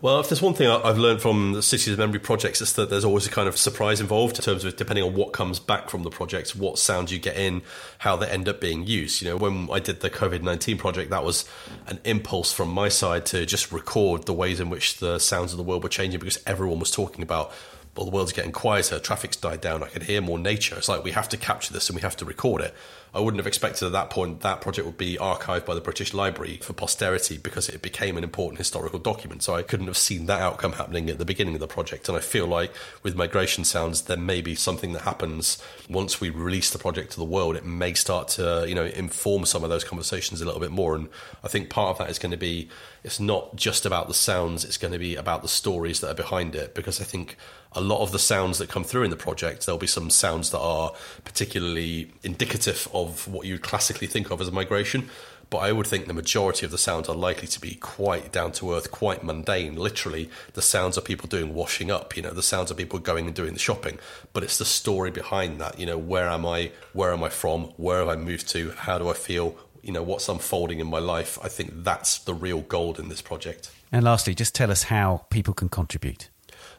[0.00, 2.88] Well, if there's one thing I've learned from the Cities and Memory projects, is that
[2.88, 5.90] there's always a kind of surprise involved in terms of depending on what comes back
[5.90, 7.60] from the project, what sounds you get in,
[7.98, 9.20] how they end up being used.
[9.20, 11.44] You know, when I did the COVID 19 project, that was
[11.88, 15.58] an impulse from my side to just record the ways in which the sounds of
[15.58, 17.52] the world were changing because everyone was talking about
[17.96, 20.76] well, the world's getting quieter, traffic's died down, I can hear more nature.
[20.76, 22.74] It's like we have to capture this and we have to record it.
[23.12, 26.14] I wouldn't have expected at that point that project would be archived by the British
[26.14, 29.42] Library for posterity because it became an important historical document.
[29.42, 32.08] So I couldn't have seen that outcome happening at the beginning of the project.
[32.08, 32.72] And I feel like
[33.02, 37.18] with Migration Sounds, there may be something that happens once we release the project to
[37.18, 37.56] the world.
[37.56, 40.94] It may start to, you know, inform some of those conversations a little bit more.
[40.94, 41.08] And
[41.42, 42.68] I think part of that is going to be
[43.02, 46.14] it's not just about the sounds, it's going to be about the stories that are
[46.14, 46.74] behind it.
[46.74, 47.36] Because I think
[47.72, 50.50] a lot of the sounds that come through in the project, there'll be some sounds
[50.50, 50.92] that are
[51.24, 55.08] particularly indicative of what you'd classically think of as a migration.
[55.50, 58.52] But I would think the majority of the sounds are likely to be quite down
[58.52, 59.74] to earth, quite mundane.
[59.74, 63.26] Literally, the sounds of people doing washing up, you know, the sounds of people going
[63.26, 63.98] and doing the shopping.
[64.32, 66.70] But it's the story behind that, you know, where am I?
[66.92, 67.64] Where am I from?
[67.76, 68.70] Where have I moved to?
[68.70, 69.56] How do I feel?
[69.82, 71.38] You know, what's unfolding in my life?
[71.42, 73.70] I think that's the real gold in this project.
[73.92, 76.28] And lastly, just tell us how people can contribute.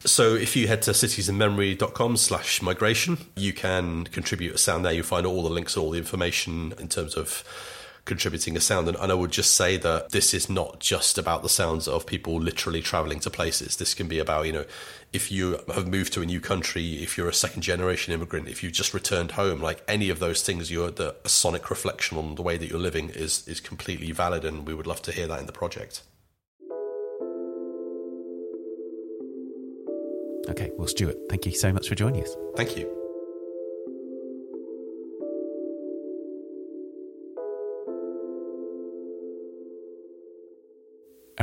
[0.04, 4.92] So if you head to citiesandmemory.com slash migration, you can contribute a sound there.
[4.92, 7.44] You'll find all the links, all the information in terms of
[8.04, 8.88] contributing a sound.
[8.88, 12.06] And, and, I would just say that this is not just about the sounds of
[12.06, 13.76] people literally traveling to places.
[13.76, 14.64] This can be about, you know,
[15.12, 18.62] if you have moved to a new country, if you're a second generation immigrant, if
[18.62, 22.34] you've just returned home, like any of those things, you're the a sonic reflection on
[22.34, 24.44] the way that you're living is is completely valid.
[24.44, 26.02] And we would love to hear that in the project.
[30.48, 32.34] Okay, well, Stuart, thank you so much for joining us.
[32.56, 33.01] Thank you.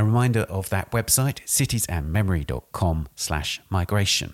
[0.00, 4.32] A reminder of that website, citiesandmemory.com slash migration.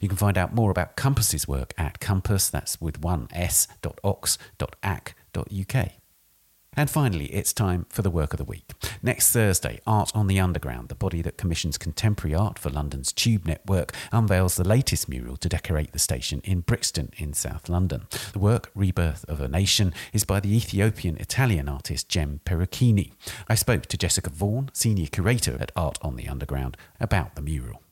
[0.00, 3.98] You can find out more about Compas's work at compas, that's with one s, dot
[4.02, 6.01] ox, dot ac, dot uk.
[6.74, 8.72] And finally, it's time for the work of the week.
[9.02, 13.44] Next Thursday, Art on the Underground, the body that commissions contemporary art for London's Tube
[13.44, 18.06] network, unveils the latest mural to decorate the station in Brixton in South London.
[18.32, 23.12] The work, Rebirth of a Nation, is by the Ethiopian Italian artist Jem Perucchini.
[23.48, 27.82] I spoke to Jessica Vaughan, senior curator at Art on the Underground, about the mural.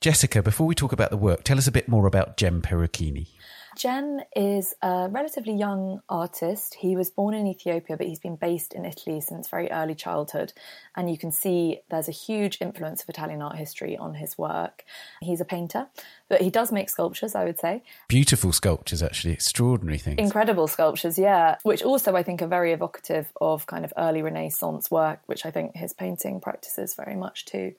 [0.00, 3.28] Jessica, before we talk about the work, tell us a bit more about Jem Perucchini.
[3.76, 6.74] Jem is a relatively young artist.
[6.74, 10.52] He was born in Ethiopia, but he's been based in Italy since very early childhood.
[10.96, 14.84] And you can see there's a huge influence of Italian art history on his work.
[15.20, 15.86] He's a painter,
[16.28, 17.82] but he does make sculptures, I would say.
[18.08, 20.18] Beautiful sculptures, actually, extraordinary things.
[20.18, 24.90] Incredible sculptures, yeah, which also I think are very evocative of kind of early Renaissance
[24.90, 27.74] work, which I think his painting practices very much too.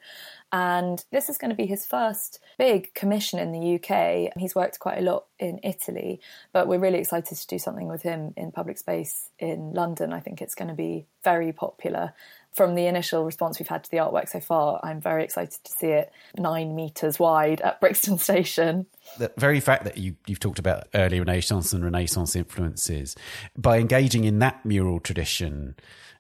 [0.54, 4.32] And this is going to be his first big commission in the UK.
[4.38, 8.04] He's worked quite a lot in Italy, but we're really excited to do something with
[8.04, 10.14] him in public space in London.
[10.14, 12.14] I think it's going to be very popular.
[12.54, 15.72] From the initial response we've had to the artwork so far, I'm very excited to
[15.72, 18.86] see it nine metres wide at Brixton Station.
[19.18, 23.16] The very fact that you, you've talked about early Renaissance and Renaissance influences,
[23.58, 25.76] by engaging in that mural tradition,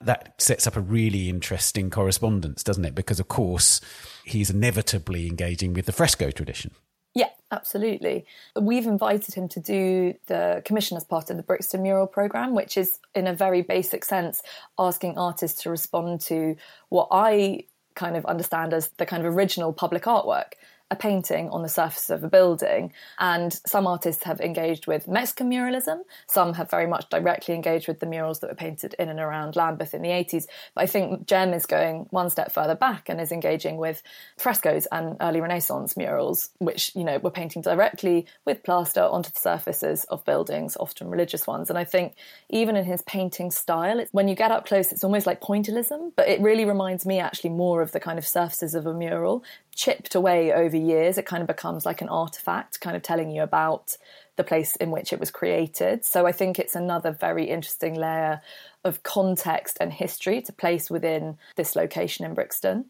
[0.05, 2.95] that sets up a really interesting correspondence, doesn't it?
[2.95, 3.81] Because, of course,
[4.23, 6.71] he's inevitably engaging with the fresco tradition.
[7.15, 8.25] Yeah, absolutely.
[8.59, 12.75] We've invited him to do the commission as part of the Brixton Mural Programme, which
[12.77, 14.41] is, in a very basic sense,
[14.79, 16.55] asking artists to respond to
[16.89, 20.53] what I kind of understand as the kind of original public artwork
[20.93, 22.93] a painting on the surface of a building.
[23.19, 27.99] And some artists have engaged with Mexican muralism, some have very much directly engaged with
[27.99, 30.45] the murals that were painted in and around Lambeth in the 80s.
[30.75, 34.01] But I think Jem is going one step further back and is engaging with
[34.37, 39.39] frescoes and early Renaissance murals, which, you know, were painting directly with plaster onto the
[39.39, 41.69] surfaces of buildings, often religious ones.
[41.69, 42.15] And I think
[42.49, 46.27] even in his painting style, when you get up close, it's almost like pointillism, but
[46.27, 49.43] it really reminds me actually more of the kind of surfaces of a mural
[49.75, 53.43] chipped away over years, it kind of becomes like an artifact, kind of telling you
[53.43, 53.97] about
[54.35, 56.05] the place in which it was created.
[56.05, 58.41] So I think it's another very interesting layer
[58.83, 62.85] of context and history to place within this location in Brixton.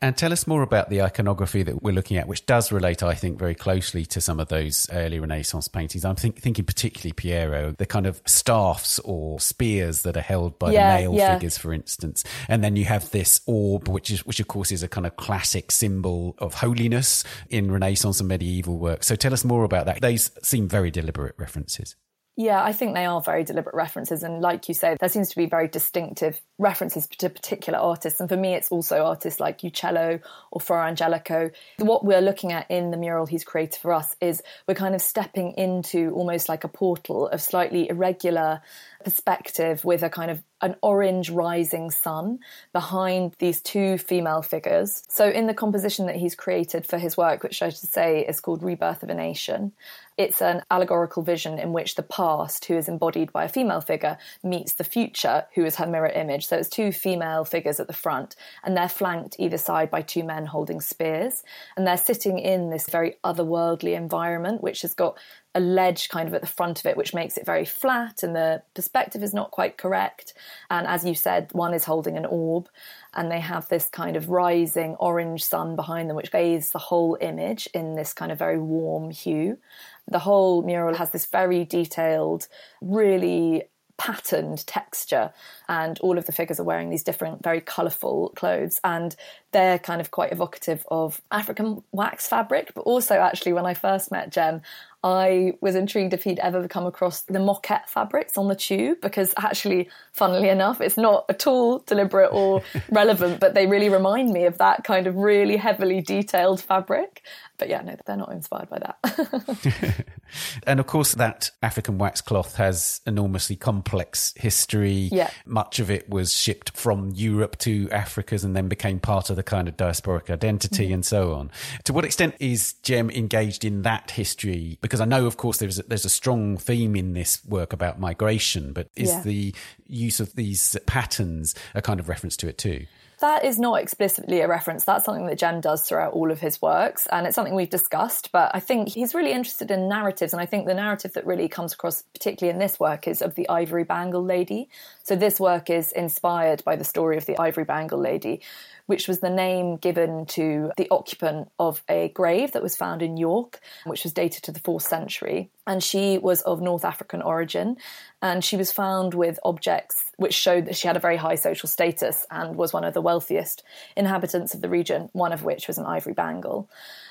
[0.00, 3.14] And tell us more about the iconography that we're looking at, which does relate, I
[3.14, 6.04] think, very closely to some of those early Renaissance paintings.
[6.04, 10.72] I'm think, thinking particularly Piero, the kind of staffs or spears that are held by
[10.72, 11.34] yeah, the male yeah.
[11.34, 12.22] figures, for instance.
[12.46, 15.16] And then you have this orb, which is, which of course is a kind of
[15.16, 19.02] classic symbol of holiness in Renaissance and medieval work.
[19.02, 20.00] So tell us more about that.
[20.00, 21.96] These seem very deliberate references.
[22.38, 24.22] Yeah, I think they are very deliberate references.
[24.22, 28.20] And like you say, there seems to be very distinctive references to particular artists.
[28.20, 30.20] And for me, it's also artists like Uccello
[30.52, 31.50] or Fra Angelico.
[31.78, 35.02] What we're looking at in the mural he's created for us is we're kind of
[35.02, 38.60] stepping into almost like a portal of slightly irregular
[39.04, 42.40] perspective with a kind of an orange rising sun
[42.72, 45.04] behind these two female figures.
[45.08, 48.40] So, in the composition that he's created for his work, which I should say is
[48.40, 49.72] called Rebirth of a Nation,
[50.16, 54.18] it's an allegorical vision in which the past, who is embodied by a female figure,
[54.42, 56.48] meets the future, who is her mirror image.
[56.48, 58.34] So it's two female figures at the front,
[58.64, 61.44] and they're flanked either side by two men holding spears.
[61.76, 65.16] And they're sitting in this very otherworldly environment, which has got
[65.54, 68.36] a ledge kind of at the front of it, which makes it very flat, and
[68.36, 70.34] the perspective is not quite correct.
[70.70, 72.68] And as you said, one is holding an orb,
[73.14, 77.16] and they have this kind of rising orange sun behind them, which bathes the whole
[77.20, 79.58] image in this kind of very warm hue.
[80.06, 82.48] The whole mural has this very detailed,
[82.80, 83.64] really
[83.98, 85.32] patterned texture
[85.68, 89.16] and all of the figures are wearing these different very colourful clothes and
[89.50, 94.12] they're kind of quite evocative of African wax fabric but also actually when I first
[94.12, 94.62] met Jem
[95.04, 99.32] I was intrigued if he'd ever come across the moquette fabrics on the tube because
[99.36, 104.44] actually, funnily enough, it's not at all deliberate or relevant, but they really remind me
[104.44, 107.22] of that kind of really heavily detailed fabric.
[107.58, 110.04] But yeah, no, they're not inspired by that.
[110.66, 115.08] and of course, that African wax cloth has enormously complex history.
[115.10, 115.30] Yeah.
[115.44, 119.42] Much of it was shipped from Europe to Africa's and then became part of the
[119.42, 120.94] kind of diasporic identity mm-hmm.
[120.94, 121.50] and so on.
[121.84, 124.78] To what extent is Jem engaged in that history?
[124.80, 127.98] Because I know, of course, there's a, there's a strong theme in this work about
[127.98, 129.22] migration, but is yeah.
[129.22, 129.54] the
[129.86, 132.86] use of these patterns a kind of reference to it too?
[133.20, 134.84] That is not explicitly a reference.
[134.84, 138.30] That's something that Jem does throughout all of his works, and it's something we've discussed.
[138.30, 141.48] But I think he's really interested in narratives, and I think the narrative that really
[141.48, 144.68] comes across, particularly in this work, is of the Ivory Bangle Lady.
[145.02, 148.40] So this work is inspired by the story of the Ivory Bangle Lady,
[148.88, 153.18] which was the name given to the occupant of a grave that was found in
[153.18, 155.50] York, which was dated to the fourth century.
[155.66, 157.76] And she was of North African origin,
[158.22, 161.68] and she was found with objects which showed that she had a very high social
[161.68, 163.62] status and was one of the wealthiest
[163.94, 166.68] inhabitants of the region, one of which was an ivory bangle.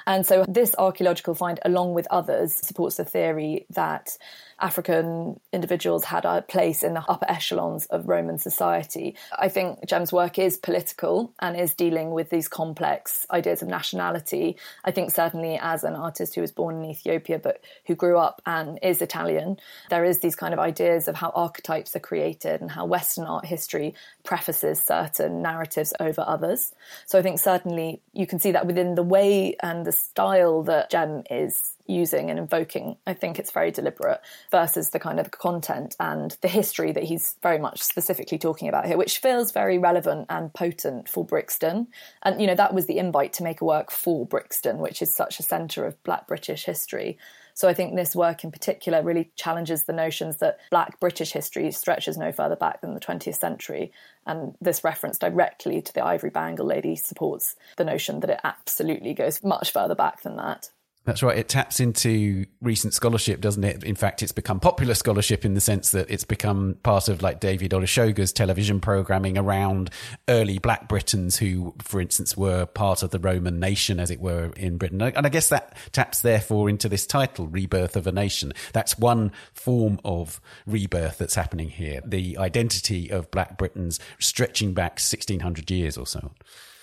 [0.08, 4.18] And so this archaeological find, along with others, supports the theory that
[4.60, 9.16] African individuals had a place in the upper echelons of Roman society.
[9.38, 14.58] I think Jem's work is political and is dealing with these complex ideas of nationality.
[14.84, 18.42] I think certainly as an artist who was born in Ethiopia but who grew up
[18.46, 19.58] and is Italian,
[19.90, 23.46] there is these kind of ideas of how archetypes are created and how Western art
[23.46, 23.94] history
[24.24, 26.74] prefaces certain narratives over others.
[27.06, 30.90] So I think certainly you can see that within the way and the style that
[30.90, 34.22] Jem is using and invoking, I think it's very deliberate
[34.52, 38.86] versus the kind of content and the history that he's very much specifically talking about
[38.86, 41.88] here, which feels very relevant and potent for Brixton.
[42.24, 45.16] And, you know, that was the invite to make a work for Brixton, which is
[45.16, 47.18] such a centre of Black British history.
[47.58, 51.72] So I think this work in particular really challenges the notions that Black British history
[51.72, 53.92] stretches no further back than the 20th century.
[54.28, 59.16] And this reference directly to the Ivory Bangle lady supports the notion that it absolutely
[59.16, 60.70] goes much further back than that.
[61.08, 61.38] That's right.
[61.38, 63.82] It taps into recent scholarship, doesn't it?
[63.86, 67.40] In fact, it's become popular scholarship in the sense that it's become part of like
[67.40, 69.90] David Olusoga's television programming around
[70.28, 74.52] early Black Britons who, for instance, were part of the Roman nation, as it were,
[74.58, 75.02] in Britain.
[75.02, 78.52] And I guess that taps therefore into this title, Rebirth of a Nation.
[78.74, 82.02] That's one form of rebirth that's happening here.
[82.06, 86.32] The identity of Black Britons stretching back 1600 years or so.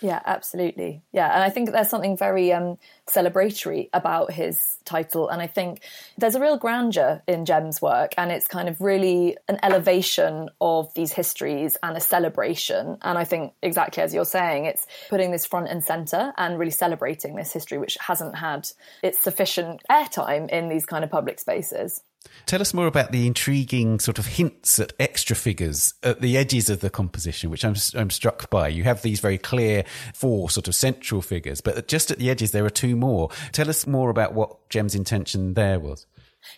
[0.05, 1.03] Yeah, absolutely.
[1.13, 2.77] Yeah, and I think there's something very um,
[3.09, 5.81] celebratory about his title, and I think
[6.19, 10.93] there's a real grandeur in Jem's work, and it's kind of really an elevation of
[10.93, 12.99] these histories and a celebration.
[13.01, 16.71] And I think exactly as you're saying, it's putting this front and center and really
[16.71, 18.69] celebrating this history, which hasn't had
[19.03, 22.03] its sufficient airtime in these kind of public spaces.
[22.47, 26.69] Tell us more about the intriguing sort of hints at extra figures at the edges
[26.69, 28.69] of the composition, which I'm, I'm struck by.
[28.69, 32.53] You have these very clear four sort of central figures, but just at the edges,
[32.53, 33.31] there are two more.
[33.53, 36.07] Tell us more about what Jem's intention there was.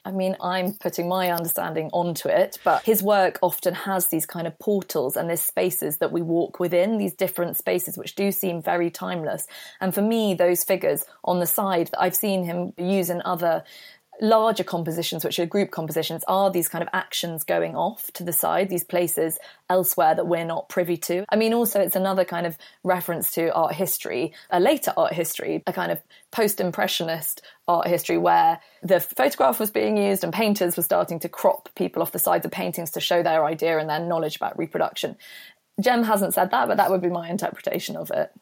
[0.04, 4.46] I mean, I'm putting my understanding onto it, but his work often has these kind
[4.46, 8.62] of portals and these spaces that we walk within, these different spaces which do seem
[8.62, 9.46] very timeless.
[9.80, 13.64] And for me, those figures on the side that I've seen him use in other
[14.20, 18.32] larger compositions, which are group compositions, are these kind of actions going off to the
[18.32, 19.38] side, these places
[19.68, 21.24] elsewhere that we're not privy to.
[21.28, 25.62] I mean, also, it's another kind of reference to art history, a later art history,
[25.66, 26.00] a kind of
[26.30, 31.28] post impressionist art history where the photograph was being used and painters were starting to
[31.28, 34.58] crop people off the sides of paintings to show their idea and their knowledge about
[34.58, 35.16] reproduction.
[35.80, 38.32] Jem hasn't said that, but that would be my interpretation of it.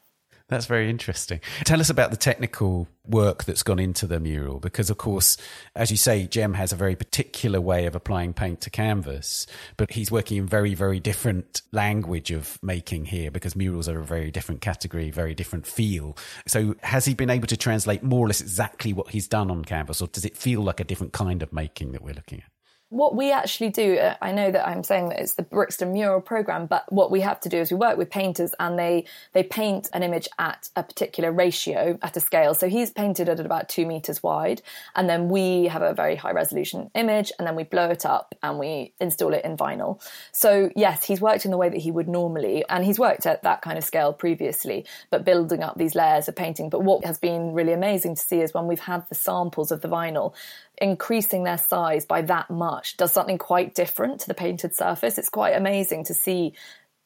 [0.49, 1.41] That's very interesting.
[1.65, 5.39] Tell us about the technical work that's gone into the mural, because of course,
[5.75, 9.47] as you say, Jem has a very particular way of applying paint to canvas,
[9.79, 14.05] but he's working in very, very different language of making here because murals are a
[14.05, 16.15] very different category, very different feel.
[16.47, 19.65] So has he been able to translate more or less exactly what he's done on
[19.65, 22.54] canvas, or does it feel like a different kind of making that we're looking at?
[22.91, 26.21] What we actually do, uh, I know that I'm saying that it's the Brixton mural
[26.21, 29.43] program, but what we have to do is we work with painters and they they
[29.43, 32.55] paint an image at a particular ratio at a scale.
[32.55, 34.63] So he's painted it at about two meters wide,
[34.95, 38.35] and then we have a very high resolution image, and then we blow it up
[38.43, 40.01] and we install it in vinyl.
[40.33, 43.43] So yes, he's worked in the way that he would normally, and he's worked at
[43.43, 46.71] that kind of scale previously, but building up these layers of painting.
[46.71, 49.81] But what has been really amazing to see is when we've had the samples of
[49.81, 50.35] the vinyl,
[50.79, 55.19] increasing their size by that much does something quite different to the painted surface.
[55.19, 56.55] It's quite amazing to see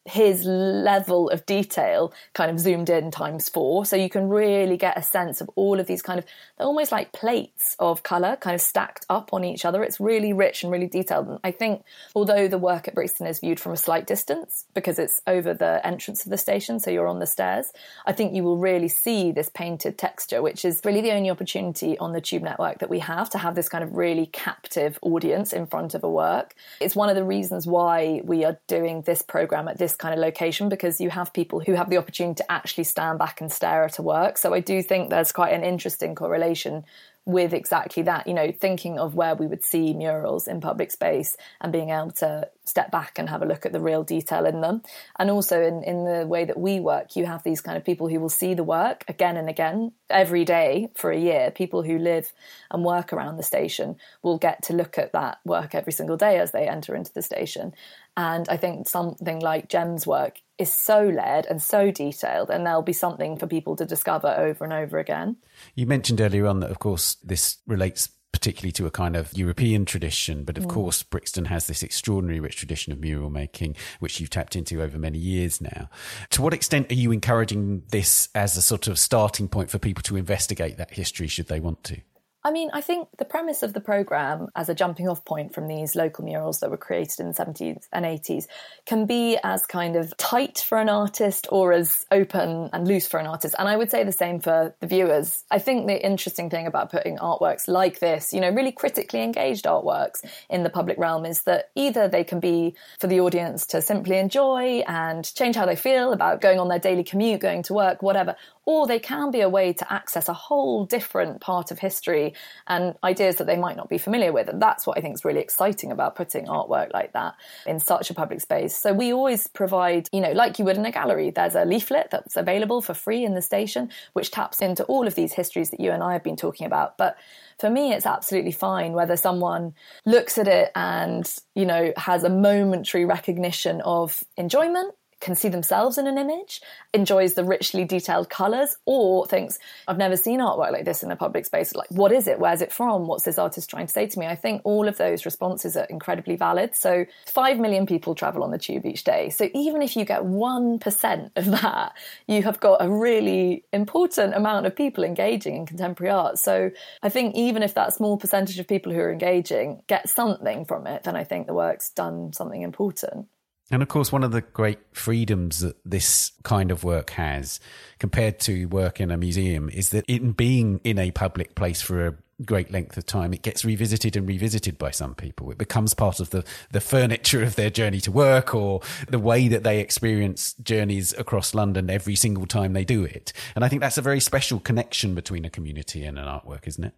[0.08, 3.84] his level of detail kind of zoomed in times four.
[3.84, 6.24] So you can really get a sense of all of these kind of,
[6.56, 9.82] they're almost like plates of colour kind of stacked up on each other.
[9.82, 11.28] It's really rich and really detailed.
[11.28, 11.84] And I think
[12.14, 15.86] although the work at Brixton is viewed from a slight distance because it's over the
[15.86, 17.72] entrance of the station, so you're on the stairs,
[18.06, 21.98] I think you will really see this painted texture, which is really the only opportunity
[21.98, 25.52] on the Tube network that we have to have this kind of really captive audience
[25.52, 26.54] in front of a work.
[26.80, 30.20] It's one of the reasons why we are doing this programme at this kind of
[30.20, 33.84] location because you have people who have the opportunity to actually stand back and stare
[33.84, 34.38] at a work.
[34.38, 36.84] So I do think there's quite an interesting correlation
[37.28, 41.36] with exactly that, you know, thinking of where we would see murals in public space
[41.60, 44.62] and being able to step back and have a look at the real detail in
[44.62, 44.80] them.
[45.18, 48.08] And also in, in the way that we work, you have these kind of people
[48.08, 51.50] who will see the work again and again every day for a year.
[51.50, 52.32] People who live
[52.70, 56.38] and work around the station will get to look at that work every single day
[56.38, 57.74] as they enter into the station.
[58.16, 62.82] And I think something like Jem's work is so layered and so detailed, and there'll
[62.82, 65.36] be something for people to discover over and over again.
[65.74, 69.84] You mentioned earlier on that, of course, this relates particularly to a kind of European
[69.84, 70.44] tradition.
[70.44, 70.70] But of mm.
[70.70, 74.98] course, Brixton has this extraordinary rich tradition of mural making, which you've tapped into over
[74.98, 75.88] many years now.
[76.30, 80.02] To what extent are you encouraging this as a sort of starting point for people
[80.04, 82.00] to investigate that history should they want to?
[82.48, 85.68] I mean, I think the premise of the programme as a jumping off point from
[85.68, 88.46] these local murals that were created in the 70s and 80s
[88.86, 93.20] can be as kind of tight for an artist or as open and loose for
[93.20, 93.54] an artist.
[93.58, 95.44] And I would say the same for the viewers.
[95.50, 99.66] I think the interesting thing about putting artworks like this, you know, really critically engaged
[99.66, 103.82] artworks in the public realm is that either they can be for the audience to
[103.82, 107.74] simply enjoy and change how they feel about going on their daily commute, going to
[107.74, 108.36] work, whatever,
[108.68, 112.34] or they can be a way to access a whole different part of history
[112.66, 114.46] and ideas that they might not be familiar with.
[114.46, 117.34] And that's what I think is really exciting about putting artwork like that
[117.66, 118.76] in such a public space.
[118.76, 122.08] So we always provide, you know, like you would in a gallery, there's a leaflet
[122.10, 125.80] that's available for free in the station, which taps into all of these histories that
[125.80, 126.98] you and I have been talking about.
[126.98, 127.16] But
[127.58, 129.72] for me, it's absolutely fine whether someone
[130.04, 135.98] looks at it and, you know, has a momentary recognition of enjoyment can see themselves
[135.98, 136.60] in an image,
[136.94, 141.16] enjoys the richly detailed colours, or thinks, I've never seen artwork like this in a
[141.16, 141.74] public space.
[141.74, 142.38] Like, what is it?
[142.38, 143.06] Where's it from?
[143.06, 144.26] What's this artist trying to say to me?
[144.26, 146.74] I think all of those responses are incredibly valid.
[146.76, 149.30] So, five million people travel on the tube each day.
[149.30, 151.92] So, even if you get 1% of that,
[152.26, 156.38] you have got a really important amount of people engaging in contemporary art.
[156.38, 156.70] So,
[157.02, 160.86] I think even if that small percentage of people who are engaging get something from
[160.86, 163.26] it, then I think the work's done something important.
[163.70, 167.60] And of course, one of the great freedoms that this kind of work has
[167.98, 172.06] compared to work in a museum is that in being in a public place for
[172.06, 172.14] a
[172.44, 175.50] great length of time, it gets revisited and revisited by some people.
[175.50, 179.48] It becomes part of the, the furniture of their journey to work or the way
[179.48, 183.32] that they experience journeys across London every single time they do it.
[183.54, 186.84] And I think that's a very special connection between a community and an artwork, isn't
[186.84, 186.94] it?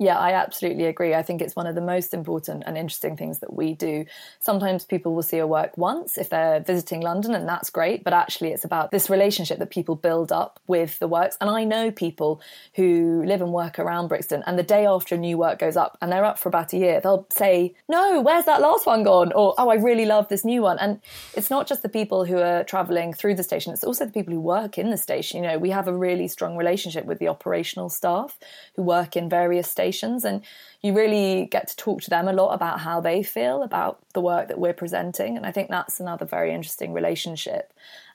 [0.00, 1.14] Yeah, I absolutely agree.
[1.14, 4.06] I think it's one of the most important and interesting things that we do.
[4.38, 8.02] Sometimes people will see a work once if they're visiting London, and that's great.
[8.02, 11.36] But actually, it's about this relationship that people build up with the works.
[11.38, 12.40] And I know people
[12.76, 15.98] who live and work around Brixton, and the day after a new work goes up,
[16.00, 19.32] and they're up for about a year, they'll say, No, where's that last one gone?
[19.32, 20.78] Or, Oh, I really love this new one.
[20.78, 21.02] And
[21.34, 24.32] it's not just the people who are travelling through the station, it's also the people
[24.32, 25.42] who work in the station.
[25.42, 28.38] You know, we have a really strong relationship with the operational staff
[28.76, 29.89] who work in various stations
[30.24, 30.42] and
[30.82, 34.20] you really get to talk to them a lot about how they feel about the
[34.20, 37.72] work that we're presenting and i think that's another very interesting relationship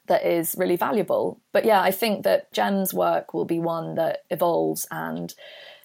[0.08, 1.40] that is really valuable.
[1.52, 5.34] But yeah, I think that Jem's work will be one that evolves and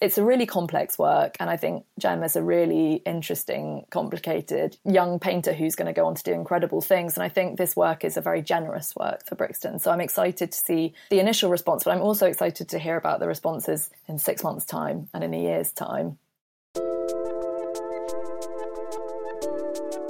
[0.01, 1.37] it's a really complex work.
[1.41, 6.07] And I think Jem is a really interesting, complicated young painter who's going to go
[6.07, 7.16] on to do incredible things.
[7.16, 9.79] And I think this work is a very generous work for Brixton.
[9.79, 13.21] So I'm excited to see the initial response, but I'm also excited to hear about
[13.21, 16.18] the responses in six months' time and in a year's time.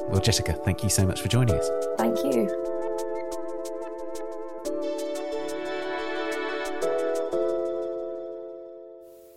[0.08, 1.70] Well, Jessica, thank you so much for joining us.
[1.96, 2.69] Thank you.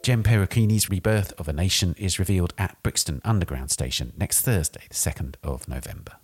[0.03, 4.95] Jem Perucchini's Rebirth of a Nation is revealed at Brixton Underground Station next Thursday, the
[4.95, 6.17] 2nd of November.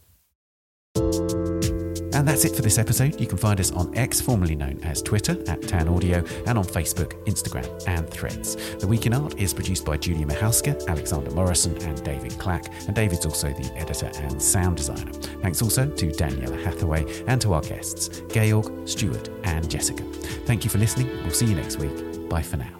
[2.13, 3.21] And that's it for this episode.
[3.21, 6.65] You can find us on X, formerly known as Twitter, at Tan Audio, and on
[6.65, 8.57] Facebook, Instagram, and Threads.
[8.80, 12.93] The Week in Art is produced by Julia Michalska, Alexander Morrison, and David Clack, and
[12.93, 15.13] David's also the editor and sound designer.
[15.41, 20.03] Thanks also to Daniela Hathaway and to our guests, Georg, Stuart, and Jessica.
[20.45, 21.07] Thank you for listening.
[21.23, 22.27] We'll see you next week.
[22.27, 22.80] Bye for now.